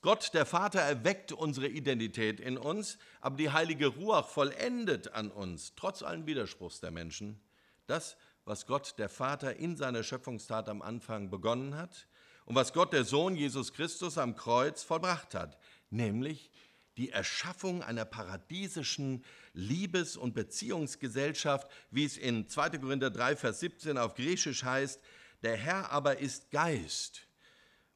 Gott, 0.00 0.32
der 0.32 0.46
Vater, 0.46 0.80
erweckt 0.80 1.32
unsere 1.32 1.66
Identität 1.66 2.38
in 2.38 2.56
uns, 2.56 2.98
aber 3.20 3.36
die 3.36 3.50
heilige 3.50 3.88
Ruach 3.88 4.28
vollendet 4.28 5.12
an 5.12 5.32
uns, 5.32 5.74
trotz 5.74 6.02
allen 6.02 6.26
Widerspruchs 6.26 6.78
der 6.78 6.92
Menschen, 6.92 7.40
das, 7.86 8.16
was 8.44 8.66
Gott, 8.66 8.94
der 8.98 9.08
Vater, 9.08 9.56
in 9.56 9.76
seiner 9.76 10.04
Schöpfungstat 10.04 10.68
am 10.68 10.82
Anfang 10.82 11.30
begonnen 11.30 11.74
hat 11.74 12.06
und 12.48 12.54
was 12.54 12.72
Gott, 12.72 12.94
der 12.94 13.04
Sohn 13.04 13.36
Jesus 13.36 13.74
Christus, 13.74 14.16
am 14.16 14.34
Kreuz 14.34 14.82
vollbracht 14.82 15.34
hat, 15.34 15.58
nämlich 15.90 16.50
die 16.96 17.10
Erschaffung 17.10 17.82
einer 17.82 18.06
paradiesischen 18.06 19.22
Liebes- 19.52 20.16
und 20.16 20.32
Beziehungsgesellschaft, 20.32 21.70
wie 21.90 22.06
es 22.06 22.16
in 22.16 22.48
2. 22.48 22.70
Korinther 22.78 23.10
3, 23.10 23.36
Vers 23.36 23.60
17 23.60 23.98
auf 23.98 24.14
Griechisch 24.14 24.64
heißt, 24.64 24.98
der 25.42 25.58
Herr 25.58 25.92
aber 25.92 26.20
ist 26.20 26.50
Geist. 26.50 27.26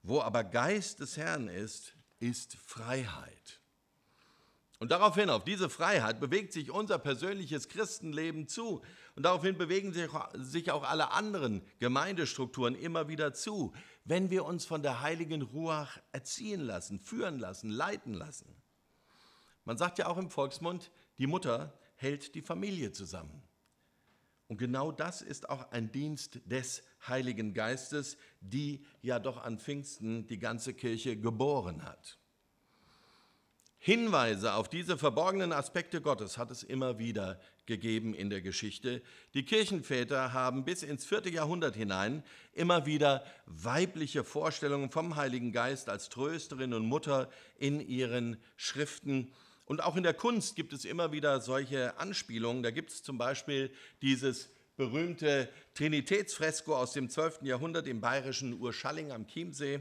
Wo 0.03 0.21
aber 0.21 0.45
Geist 0.45 1.01
des 1.01 1.17
Herrn 1.17 1.49
ist, 1.49 1.95
ist 2.21 2.55
Freiheit. 2.57 3.63
Und 4.83 4.91
daraufhin, 4.91 5.31
auf 5.31 5.45
diese 5.45 5.71
Freiheit, 5.71 6.19
bewegt 6.19 6.53
sich 6.53 6.73
unser 6.73 6.99
persönliches 6.99 7.69
Christenleben 7.69 8.49
zu. 8.49 8.83
Und 9.15 9.23
daraufhin 9.23 9.57
bewegen 9.57 9.95
sich 10.35 10.73
auch 10.73 10.83
alle 10.83 11.13
anderen 11.13 11.63
Gemeindestrukturen 11.79 12.75
immer 12.75 13.07
wieder 13.07 13.33
zu, 13.33 13.73
wenn 14.05 14.31
wir 14.31 14.45
uns 14.45 14.65
von 14.65 14.83
der 14.83 15.01
heiligen 15.01 15.43
Ruach 15.43 15.99
erziehen 16.13 16.61
lassen, 16.61 16.99
führen 16.99 17.39
lassen, 17.39 17.71
leiten 17.71 18.15
lassen. 18.15 18.55
Man 19.65 19.79
sagt 19.79 19.99
ja 19.99 20.07
auch 20.07 20.19
im 20.19 20.31
Volksmund, 20.31 20.91
die 21.19 21.27
Mutter 21.27 21.79
hält 21.95 22.35
die 22.35 22.43
Familie 22.43 22.93
zusammen. 22.93 23.43
Und 24.49 24.59
genau 24.59 24.93
das 24.93 25.23
ist 25.23 25.49
auch 25.49 25.71
ein 25.71 25.93
Dienst 25.93 26.41
des 26.45 26.83
Heiligen 27.07 27.55
Geistes, 27.55 28.19
die 28.41 28.85
ja 29.01 29.19
doch 29.19 29.43
an 29.43 29.59
Pfingsten 29.59 30.27
die 30.27 30.39
ganze 30.39 30.75
Kirche 30.75 31.17
geboren 31.17 31.85
hat. 31.85 32.19
Hinweise 33.79 34.55
auf 34.55 34.69
diese 34.69 34.99
verborgenen 34.99 35.53
Aspekte 35.53 36.01
Gottes 36.01 36.39
hat 36.39 36.51
es 36.51 36.63
immer 36.63 36.99
wieder 36.99 37.41
gegeben 37.67 38.15
in 38.15 38.31
der 38.31 38.41
Geschichte. 38.41 39.03
Die 39.35 39.45
Kirchenväter 39.45 40.33
haben 40.33 40.65
bis 40.65 40.83
ins 40.83 41.05
vierte 41.05 41.31
Jahrhundert 41.31 41.77
hinein 41.77 42.23
immer 42.53 42.87
wieder 42.87 43.25
weibliche 43.47 44.25
Vorstellungen 44.25 44.91
vom 44.91 45.17
Heiligen 45.17 45.53
Geist 45.53 45.89
als 45.89 46.09
Trösterin 46.09 46.75
und 46.75 46.87
Mutter 46.87 47.31
in 47.59 47.81
ihren 47.81 48.37
Schriften. 48.57 49.33
Und 49.65 49.83
auch 49.83 49.97
in 49.97 50.03
der 50.03 50.15
Kunst 50.15 50.57
gibt 50.57 50.73
es 50.73 50.85
immer 50.85 51.13
wieder 51.13 51.41
solche 51.41 51.97
Anspielungen. 51.99 52.63
Da 52.63 52.71
gibt 52.71 52.91
es 52.91 53.03
zum 53.03 53.17
Beispiel 53.17 53.71
dieses 54.03 54.51
berühmte 54.77 55.49
Trinitätsfresko 55.75 56.75
aus 56.75 56.93
dem 56.93 57.09
12. 57.09 57.43
Jahrhundert 57.43 57.87
im 57.87 58.01
bayerischen 58.01 58.61
Urschalling 58.61 59.13
am 59.13 59.27
Chiemsee. 59.27 59.81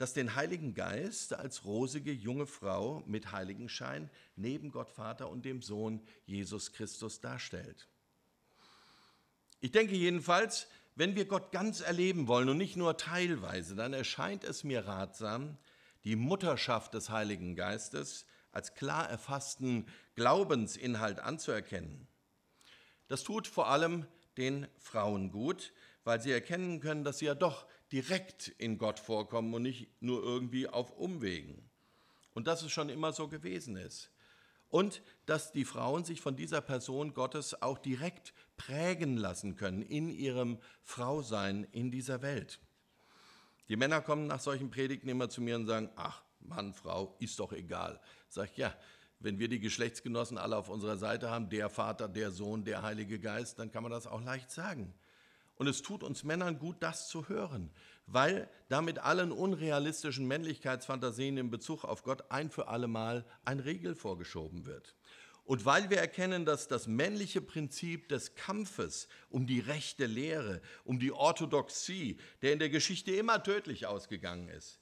Das 0.00 0.14
den 0.14 0.34
Heiligen 0.34 0.72
Geist 0.72 1.34
als 1.34 1.66
rosige 1.66 2.10
junge 2.10 2.46
Frau 2.46 3.02
mit 3.06 3.32
Heiligenschein 3.32 4.08
neben 4.34 4.70
Gott 4.70 4.88
Vater 4.88 5.28
und 5.28 5.44
dem 5.44 5.60
Sohn 5.60 6.00
Jesus 6.24 6.72
Christus 6.72 7.20
darstellt. 7.20 7.86
Ich 9.60 9.72
denke 9.72 9.94
jedenfalls, 9.94 10.68
wenn 10.94 11.16
wir 11.16 11.26
Gott 11.26 11.52
ganz 11.52 11.82
erleben 11.82 12.28
wollen 12.28 12.48
und 12.48 12.56
nicht 12.56 12.78
nur 12.78 12.96
teilweise, 12.96 13.74
dann 13.74 13.92
erscheint 13.92 14.42
es 14.42 14.64
mir 14.64 14.86
ratsam, 14.86 15.58
die 16.04 16.16
Mutterschaft 16.16 16.94
des 16.94 17.10
Heiligen 17.10 17.54
Geistes 17.54 18.24
als 18.52 18.72
klar 18.72 19.06
erfassten 19.06 19.84
Glaubensinhalt 20.14 21.20
anzuerkennen. 21.20 22.08
Das 23.08 23.22
tut 23.22 23.46
vor 23.46 23.68
allem 23.68 24.06
den 24.38 24.66
Frauen 24.78 25.30
gut, 25.30 25.74
weil 26.04 26.22
sie 26.22 26.32
erkennen 26.32 26.80
können, 26.80 27.04
dass 27.04 27.18
sie 27.18 27.26
ja 27.26 27.34
doch 27.34 27.66
direkt 27.92 28.48
in 28.48 28.78
Gott 28.78 28.98
vorkommen 28.98 29.52
und 29.54 29.62
nicht 29.62 29.88
nur 30.00 30.22
irgendwie 30.22 30.68
auf 30.68 30.92
Umwegen. 30.92 31.68
Und 32.34 32.46
dass 32.46 32.62
es 32.62 32.70
schon 32.70 32.88
immer 32.88 33.12
so 33.12 33.28
gewesen 33.28 33.76
ist. 33.76 34.10
Und 34.68 35.02
dass 35.26 35.50
die 35.50 35.64
Frauen 35.64 36.04
sich 36.04 36.20
von 36.20 36.36
dieser 36.36 36.60
Person 36.60 37.12
Gottes 37.12 37.60
auch 37.60 37.78
direkt 37.78 38.32
prägen 38.56 39.16
lassen 39.16 39.56
können 39.56 39.82
in 39.82 40.08
ihrem 40.08 40.58
Frausein 40.84 41.66
in 41.72 41.90
dieser 41.90 42.22
Welt. 42.22 42.60
Die 43.68 43.76
Männer 43.76 44.00
kommen 44.00 44.26
nach 44.26 44.40
solchen 44.40 44.70
Predigten 44.70 45.08
immer 45.08 45.28
zu 45.28 45.40
mir 45.40 45.56
und 45.56 45.66
sagen, 45.66 45.90
ach, 45.96 46.22
Mann, 46.40 46.72
Frau, 46.72 47.16
ist 47.18 47.38
doch 47.40 47.52
egal. 47.52 48.00
Sag 48.28 48.50
ich, 48.52 48.56
ja, 48.58 48.74
wenn 49.18 49.38
wir 49.38 49.48
die 49.48 49.60
Geschlechtsgenossen 49.60 50.38
alle 50.38 50.56
auf 50.56 50.68
unserer 50.68 50.96
Seite 50.96 51.30
haben, 51.30 51.50
der 51.50 51.68
Vater, 51.68 52.08
der 52.08 52.30
Sohn, 52.30 52.64
der 52.64 52.82
Heilige 52.82 53.18
Geist, 53.18 53.58
dann 53.58 53.70
kann 53.70 53.82
man 53.82 53.92
das 53.92 54.06
auch 54.06 54.22
leicht 54.22 54.50
sagen. 54.50 54.94
Und 55.60 55.66
es 55.66 55.82
tut 55.82 56.02
uns 56.02 56.24
Männern 56.24 56.58
gut, 56.58 56.76
das 56.80 57.06
zu 57.08 57.28
hören, 57.28 57.70
weil 58.06 58.48
damit 58.70 58.98
allen 59.00 59.30
unrealistischen 59.30 60.26
Männlichkeitsfantasien 60.26 61.36
in 61.36 61.50
Bezug 61.50 61.84
auf 61.84 62.02
Gott 62.02 62.30
ein 62.30 62.50
für 62.50 62.68
alle 62.68 62.88
Mal 62.88 63.26
ein 63.44 63.60
Riegel 63.60 63.94
vorgeschoben 63.94 64.64
wird. 64.64 64.96
Und 65.44 65.66
weil 65.66 65.90
wir 65.90 65.98
erkennen, 65.98 66.46
dass 66.46 66.66
das 66.66 66.86
männliche 66.86 67.42
Prinzip 67.42 68.08
des 68.08 68.34
Kampfes 68.36 69.06
um 69.28 69.46
die 69.46 69.60
rechte 69.60 70.06
Lehre, 70.06 70.62
um 70.84 70.98
die 70.98 71.12
Orthodoxie, 71.12 72.18
der 72.40 72.54
in 72.54 72.58
der 72.58 72.70
Geschichte 72.70 73.10
immer 73.14 73.42
tödlich 73.42 73.84
ausgegangen 73.84 74.48
ist, 74.48 74.80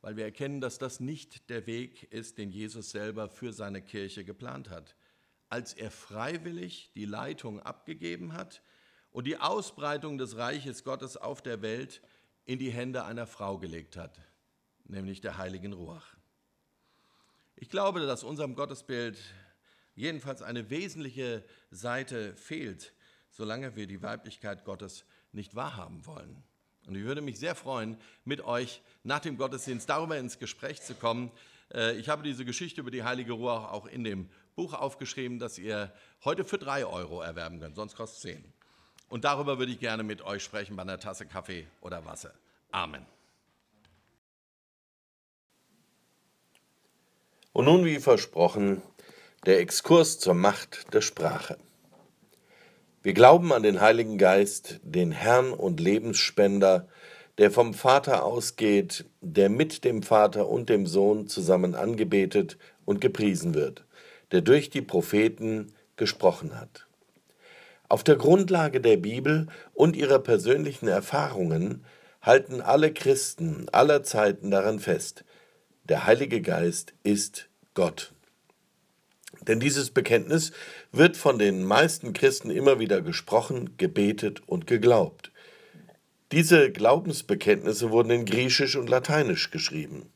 weil 0.00 0.16
wir 0.16 0.24
erkennen, 0.24 0.60
dass 0.60 0.78
das 0.78 0.98
nicht 0.98 1.48
der 1.48 1.68
Weg 1.68 2.12
ist, 2.12 2.38
den 2.38 2.50
Jesus 2.50 2.90
selber 2.90 3.28
für 3.28 3.52
seine 3.52 3.82
Kirche 3.82 4.24
geplant 4.24 4.68
hat. 4.68 4.96
Als 5.48 5.74
er 5.74 5.92
freiwillig 5.92 6.90
die 6.96 7.04
Leitung 7.04 7.60
abgegeben 7.60 8.32
hat, 8.32 8.62
und 9.16 9.26
die 9.26 9.38
Ausbreitung 9.38 10.18
des 10.18 10.36
Reiches 10.36 10.84
Gottes 10.84 11.16
auf 11.16 11.40
der 11.40 11.62
Welt 11.62 12.02
in 12.44 12.58
die 12.58 12.70
Hände 12.70 13.06
einer 13.06 13.26
Frau 13.26 13.56
gelegt 13.56 13.96
hat, 13.96 14.20
nämlich 14.84 15.22
der 15.22 15.38
heiligen 15.38 15.72
Ruach. 15.72 16.14
Ich 17.54 17.70
glaube, 17.70 18.00
dass 18.00 18.24
unserem 18.24 18.54
Gottesbild 18.54 19.16
jedenfalls 19.94 20.42
eine 20.42 20.68
wesentliche 20.68 21.42
Seite 21.70 22.36
fehlt, 22.36 22.92
solange 23.30 23.74
wir 23.74 23.86
die 23.86 24.02
Weiblichkeit 24.02 24.66
Gottes 24.66 25.06
nicht 25.32 25.54
wahrhaben 25.54 26.04
wollen. 26.04 26.42
Und 26.86 26.94
ich 26.94 27.04
würde 27.04 27.22
mich 27.22 27.38
sehr 27.38 27.54
freuen, 27.54 27.96
mit 28.26 28.42
euch 28.42 28.82
nach 29.02 29.20
dem 29.20 29.38
Gottesdienst 29.38 29.88
darüber 29.88 30.18
ins 30.18 30.38
Gespräch 30.38 30.82
zu 30.82 30.94
kommen. 30.94 31.30
Äh, 31.72 31.96
ich 31.96 32.10
habe 32.10 32.22
diese 32.22 32.44
Geschichte 32.44 32.82
über 32.82 32.90
die 32.90 33.02
heilige 33.02 33.32
Ruach 33.32 33.72
auch 33.72 33.86
in 33.86 34.04
dem 34.04 34.28
Buch 34.56 34.74
aufgeschrieben, 34.74 35.38
das 35.38 35.56
ihr 35.56 35.90
heute 36.22 36.44
für 36.44 36.58
drei 36.58 36.84
Euro 36.84 37.22
erwerben 37.22 37.60
könnt, 37.60 37.76
sonst 37.76 37.96
kostet 37.96 38.16
es 38.16 38.22
zehn. 38.22 38.52
Und 39.08 39.24
darüber 39.24 39.58
würde 39.58 39.72
ich 39.72 39.80
gerne 39.80 40.02
mit 40.02 40.22
euch 40.22 40.42
sprechen 40.42 40.76
bei 40.76 40.82
einer 40.82 40.98
Tasse 40.98 41.26
Kaffee 41.26 41.66
oder 41.80 42.04
Wasser. 42.04 42.32
Amen. 42.72 43.06
Und 47.52 47.64
nun, 47.64 47.84
wie 47.84 48.00
versprochen, 48.00 48.82
der 49.46 49.60
Exkurs 49.60 50.18
zur 50.18 50.34
Macht 50.34 50.92
der 50.92 51.00
Sprache. 51.00 51.56
Wir 53.02 53.14
glauben 53.14 53.52
an 53.52 53.62
den 53.62 53.80
Heiligen 53.80 54.18
Geist, 54.18 54.80
den 54.82 55.12
Herrn 55.12 55.52
und 55.52 55.78
Lebensspender, 55.78 56.88
der 57.38 57.50
vom 57.50 57.72
Vater 57.72 58.24
ausgeht, 58.24 59.04
der 59.20 59.48
mit 59.48 59.84
dem 59.84 60.02
Vater 60.02 60.48
und 60.48 60.68
dem 60.68 60.86
Sohn 60.86 61.28
zusammen 61.28 61.74
angebetet 61.74 62.58
und 62.84 63.00
gepriesen 63.00 63.54
wird, 63.54 63.84
der 64.32 64.40
durch 64.40 64.70
die 64.70 64.82
Propheten 64.82 65.72
gesprochen 65.96 66.58
hat. 66.58 66.85
Auf 67.88 68.02
der 68.02 68.16
Grundlage 68.16 68.80
der 68.80 68.96
Bibel 68.96 69.46
und 69.72 69.96
ihrer 69.96 70.18
persönlichen 70.18 70.88
Erfahrungen 70.88 71.84
halten 72.20 72.60
alle 72.60 72.92
Christen 72.92 73.68
aller 73.70 74.02
Zeiten 74.02 74.50
daran 74.50 74.80
fest, 74.80 75.24
der 75.84 76.06
Heilige 76.06 76.42
Geist 76.42 76.94
ist 77.04 77.48
Gott. 77.74 78.12
Denn 79.42 79.60
dieses 79.60 79.90
Bekenntnis 79.90 80.50
wird 80.90 81.16
von 81.16 81.38
den 81.38 81.62
meisten 81.62 82.12
Christen 82.12 82.50
immer 82.50 82.80
wieder 82.80 83.02
gesprochen, 83.02 83.76
gebetet 83.76 84.42
und 84.46 84.66
geglaubt. 84.66 85.30
Diese 86.32 86.72
Glaubensbekenntnisse 86.72 87.92
wurden 87.92 88.10
in 88.10 88.24
Griechisch 88.24 88.74
und 88.74 88.88
Lateinisch 88.90 89.52
geschrieben. 89.52 90.10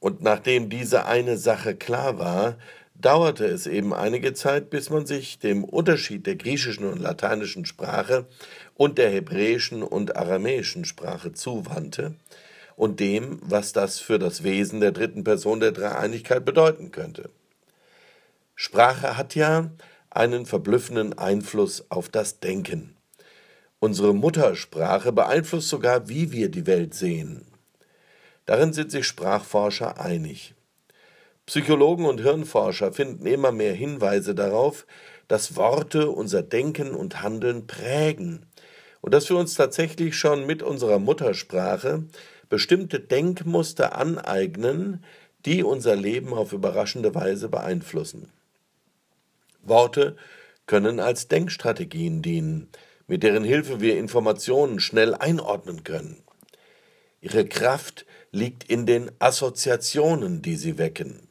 Und 0.00 0.22
nachdem 0.22 0.70
diese 0.70 1.04
eine 1.04 1.36
Sache 1.36 1.74
klar 1.74 2.18
war, 2.18 2.56
dauerte 3.00 3.46
es 3.46 3.66
eben 3.66 3.92
einige 3.94 4.32
Zeit, 4.34 4.70
bis 4.70 4.90
man 4.90 5.06
sich 5.06 5.38
dem 5.38 5.64
Unterschied 5.64 6.26
der 6.26 6.36
griechischen 6.36 6.84
und 6.84 6.98
lateinischen 6.98 7.66
Sprache 7.66 8.26
und 8.74 8.98
der 8.98 9.10
hebräischen 9.10 9.82
und 9.82 10.16
aramäischen 10.16 10.84
Sprache 10.84 11.32
zuwandte 11.32 12.14
und 12.74 13.00
dem, 13.00 13.38
was 13.42 13.72
das 13.72 13.98
für 13.98 14.18
das 14.18 14.42
Wesen 14.42 14.80
der 14.80 14.92
dritten 14.92 15.24
Person 15.24 15.60
der 15.60 15.72
Dreieinigkeit 15.72 16.44
bedeuten 16.44 16.90
könnte. 16.90 17.30
Sprache 18.54 19.16
hat 19.16 19.34
ja 19.34 19.70
einen 20.10 20.46
verblüffenden 20.46 21.18
Einfluss 21.18 21.90
auf 21.90 22.08
das 22.08 22.40
Denken. 22.40 22.96
Unsere 23.78 24.14
Muttersprache 24.14 25.12
beeinflusst 25.12 25.68
sogar, 25.68 26.08
wie 26.08 26.32
wir 26.32 26.48
die 26.48 26.66
Welt 26.66 26.94
sehen. 26.94 27.46
Darin 28.46 28.72
sind 28.72 28.90
sich 28.90 29.06
Sprachforscher 29.06 30.00
einig. 30.00 30.55
Psychologen 31.46 32.06
und 32.06 32.20
Hirnforscher 32.20 32.92
finden 32.92 33.24
immer 33.24 33.52
mehr 33.52 33.72
Hinweise 33.72 34.34
darauf, 34.34 34.84
dass 35.28 35.54
Worte 35.54 36.10
unser 36.10 36.42
Denken 36.42 36.92
und 36.92 37.22
Handeln 37.22 37.68
prägen 37.68 38.46
und 39.00 39.14
dass 39.14 39.30
wir 39.30 39.36
uns 39.36 39.54
tatsächlich 39.54 40.16
schon 40.16 40.44
mit 40.46 40.64
unserer 40.64 40.98
Muttersprache 40.98 42.02
bestimmte 42.48 42.98
Denkmuster 42.98 43.96
aneignen, 43.96 45.04
die 45.44 45.62
unser 45.62 45.94
Leben 45.94 46.34
auf 46.34 46.52
überraschende 46.52 47.14
Weise 47.14 47.48
beeinflussen. 47.48 48.32
Worte 49.62 50.16
können 50.66 50.98
als 50.98 51.28
Denkstrategien 51.28 52.22
dienen, 52.22 52.68
mit 53.06 53.22
deren 53.22 53.44
Hilfe 53.44 53.80
wir 53.80 53.98
Informationen 53.98 54.80
schnell 54.80 55.14
einordnen 55.14 55.84
können. 55.84 56.16
Ihre 57.20 57.46
Kraft 57.46 58.04
liegt 58.32 58.64
in 58.64 58.84
den 58.84 59.12
Assoziationen, 59.20 60.42
die 60.42 60.56
sie 60.56 60.78
wecken. 60.78 61.25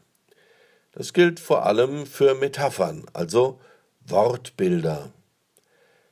Das 0.96 1.12
gilt 1.12 1.42
vor 1.42 1.66
allem 1.66 2.06
für 2.06 2.36
Metaphern, 2.36 3.06
also 3.12 3.60
Wortbilder. 4.08 5.12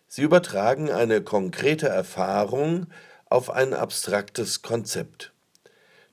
Sie 0.07 0.23
übertragen 0.23 0.91
eine 0.91 1.21
konkrete 1.21 1.87
Erfahrung 1.87 2.87
auf 3.29 3.49
ein 3.49 3.73
abstraktes 3.73 4.61
Konzept. 4.61 5.31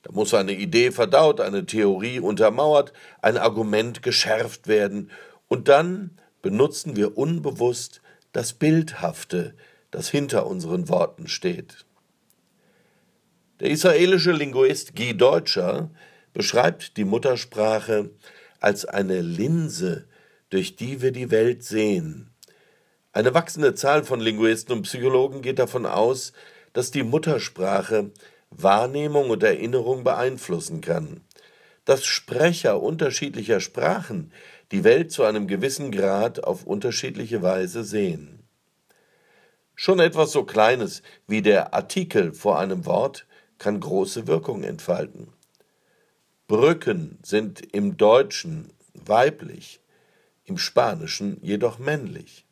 Da 0.03 0.13
muss 0.13 0.33
eine 0.33 0.53
Idee 0.53 0.91
verdaut, 0.91 1.41
eine 1.41 1.65
Theorie 1.65 2.21
untermauert, 2.21 2.93
ein 3.21 3.37
Argument 3.37 4.01
geschärft 4.01 4.67
werden, 4.67 5.11
und 5.49 5.67
dann 5.67 6.17
benutzen 6.41 6.95
wir 6.95 7.17
unbewusst 7.17 8.01
das 8.31 8.53
Bildhafte, 8.53 9.53
das 9.91 10.09
hinter 10.09 10.47
unseren 10.47 10.87
Worten 10.87 11.27
steht. 11.27 11.85
Der 13.59 13.69
israelische 13.69 14.31
Linguist 14.31 14.95
Guy 14.95 15.15
Deutscher 15.15 15.91
beschreibt 16.33 16.95
die 16.95 17.03
Muttersprache 17.03 18.11
als 18.61 18.85
eine 18.85 19.19
Linse, 19.19 20.05
durch 20.49 20.77
die 20.77 21.01
wir 21.01 21.11
die 21.11 21.31
Welt 21.31 21.63
sehen. 21.63 22.31
Eine 23.11 23.33
wachsende 23.33 23.75
Zahl 23.75 24.05
von 24.05 24.21
Linguisten 24.21 24.71
und 24.71 24.83
Psychologen 24.83 25.41
geht 25.41 25.59
davon 25.59 25.85
aus, 25.85 26.31
dass 26.71 26.91
die 26.91 27.03
Muttersprache 27.03 28.11
Wahrnehmung 28.49 29.29
und 29.29 29.43
Erinnerung 29.43 30.03
beeinflussen 30.03 30.81
kann, 30.81 31.21
dass 31.83 32.05
Sprecher 32.05 32.81
unterschiedlicher 32.81 33.59
Sprachen 33.59 34.31
die 34.71 34.83
Welt 34.83 35.11
zu 35.11 35.23
einem 35.23 35.47
gewissen 35.47 35.91
Grad 35.91 36.43
auf 36.43 36.65
unterschiedliche 36.65 37.41
Weise 37.41 37.83
sehen. 37.83 38.39
Schon 39.75 39.99
etwas 39.99 40.31
so 40.31 40.43
Kleines 40.43 41.01
wie 41.27 41.41
der 41.41 41.73
Artikel 41.73 42.33
vor 42.33 42.59
einem 42.59 42.85
Wort 42.85 43.25
kann 43.57 43.79
große 43.79 44.27
Wirkung 44.27 44.63
entfalten. 44.63 45.33
Brücken 46.51 47.17
sind 47.23 47.61
im 47.73 47.95
Deutschen 47.95 48.73
weiblich, 48.93 49.79
im 50.43 50.57
Spanischen 50.57 51.37
jedoch 51.41 51.79
männlich. 51.79 52.45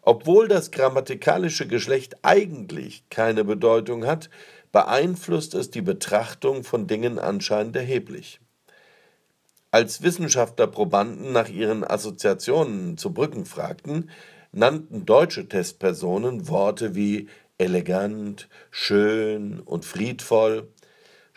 Obwohl 0.00 0.48
das 0.48 0.70
grammatikalische 0.70 1.66
Geschlecht 1.66 2.16
eigentlich 2.22 3.04
keine 3.10 3.44
Bedeutung 3.44 4.06
hat, 4.06 4.30
beeinflusst 4.72 5.52
es 5.52 5.70
die 5.70 5.82
Betrachtung 5.82 6.64
von 6.64 6.86
Dingen 6.86 7.18
anscheinend 7.18 7.76
erheblich. 7.76 8.40
Als 9.70 10.00
Wissenschaftler 10.00 10.68
Probanden 10.68 11.32
nach 11.32 11.50
ihren 11.50 11.84
Assoziationen 11.84 12.96
zu 12.96 13.12
Brücken 13.12 13.44
fragten, 13.44 14.08
nannten 14.52 15.04
deutsche 15.04 15.46
Testpersonen 15.46 16.48
Worte 16.48 16.94
wie 16.94 17.28
elegant, 17.58 18.48
schön 18.70 19.60
und 19.60 19.84
friedvoll. 19.84 20.68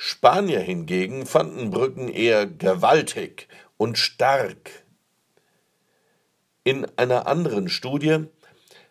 Spanier 0.02 0.62
hingegen 0.62 1.26
fanden 1.26 1.72
Brücken 1.72 2.08
eher 2.08 2.48
gewaltig 2.48 3.50
und 3.76 3.98
stark. 3.98 4.86
In 6.64 6.88
einer 6.96 7.28
anderen 7.28 7.68
Studie 7.68 8.20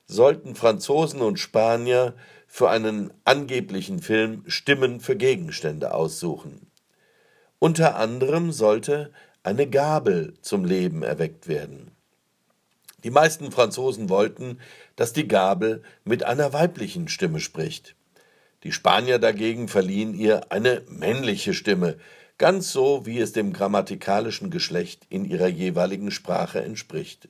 sollten 0.05 0.55
Franzosen 0.55 1.23
und 1.23 1.39
Spanier 1.39 2.15
für 2.47 2.69
einen 2.69 3.11
angeblichen 3.25 4.01
Film 4.01 4.45
Stimmen 4.49 5.01
für 5.01 5.17
Gegenstände 5.17 5.95
aussuchen. 5.95 6.71
Unter 7.59 7.97
anderem 7.97 8.53
sollte 8.53 9.11
eine 9.43 9.67
Gabel 9.67 10.35
zum 10.43 10.67
Leben 10.67 11.03
erweckt 11.03 11.49
werden. 11.49 11.93
Die 13.03 13.11
meisten 13.11 13.51
Franzosen 13.51 14.11
wollten, 14.11 14.61
dass 14.95 15.15
die 15.15 15.27
Gabel 15.27 15.83
mit 16.05 16.25
einer 16.25 16.53
weiblichen 16.53 17.09
Stimme 17.09 17.41
spricht. 17.41 17.97
Die 18.65 18.73
Spanier 18.73 19.19
dagegen 19.19 19.69
verliehen 19.69 20.15
ihr 20.15 20.51
eine 20.51 20.83
männliche 20.89 21.55
Stimme, 21.55 21.97
ganz 22.39 22.73
so 22.73 23.07
wie 23.07 23.21
es 23.21 23.33
dem 23.33 23.53
grammatikalischen 23.53 24.51
Geschlecht 24.51 25.07
in 25.11 25.25
ihrer 25.25 25.49
jeweiligen 25.49 26.11
Sprache 26.11 26.61
entspricht. 26.63 27.29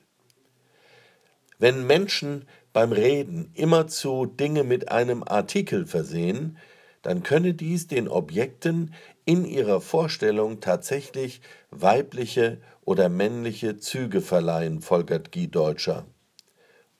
Wenn 1.57 1.85
Menschen 1.85 2.47
beim 2.73 2.91
Reden 2.91 3.51
immerzu 3.53 4.25
Dinge 4.25 4.63
mit 4.63 4.89
einem 4.89 5.23
Artikel 5.23 5.85
versehen, 5.85 6.57
dann 7.01 7.23
könne 7.23 7.53
dies 7.53 7.87
den 7.87 8.07
Objekten 8.07 8.93
in 9.25 9.45
ihrer 9.45 9.81
Vorstellung 9.81 10.59
tatsächlich 10.59 11.41
weibliche 11.69 12.59
oder 12.81 13.09
männliche 13.09 13.77
Züge 13.77 14.21
verleihen, 14.21 14.81
folgert 14.81 15.31
Guy 15.31 15.47
Deutscher. 15.47 16.05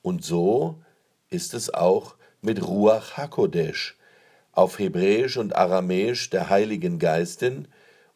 Und 0.02 0.24
so 0.24 0.82
ist 1.28 1.54
es 1.54 1.72
auch 1.72 2.16
mit 2.40 2.66
Ruach 2.66 3.16
Hakodesh, 3.16 3.96
auf 4.52 4.78
Hebräisch 4.78 5.36
und 5.36 5.56
Aramäisch 5.56 6.30
der 6.30 6.50
Heiligen 6.50 6.98
Geistin 6.98 7.68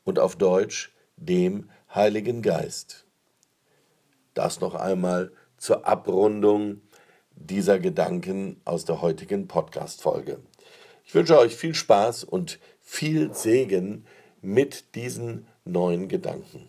und 0.04 0.18
auf 0.18 0.36
Deutsch 0.36 0.92
dem 1.16 1.70
Heiligen 1.94 2.42
Geist. 2.42 3.06
Das 4.34 4.60
noch 4.60 4.74
einmal 4.74 5.32
zur 5.58 5.86
Abrundung 5.86 6.80
dieser 7.36 7.78
Gedanken 7.78 8.60
aus 8.64 8.84
der 8.84 9.00
heutigen 9.00 9.48
Podcast-Folge. 9.48 10.40
Ich 11.04 11.14
wünsche 11.14 11.38
euch 11.38 11.54
viel 11.54 11.74
Spaß 11.74 12.24
und 12.24 12.58
viel 12.80 13.32
Segen 13.34 14.06
mit 14.40 14.94
diesen 14.94 15.46
neuen 15.64 16.08
Gedanken. 16.08 16.68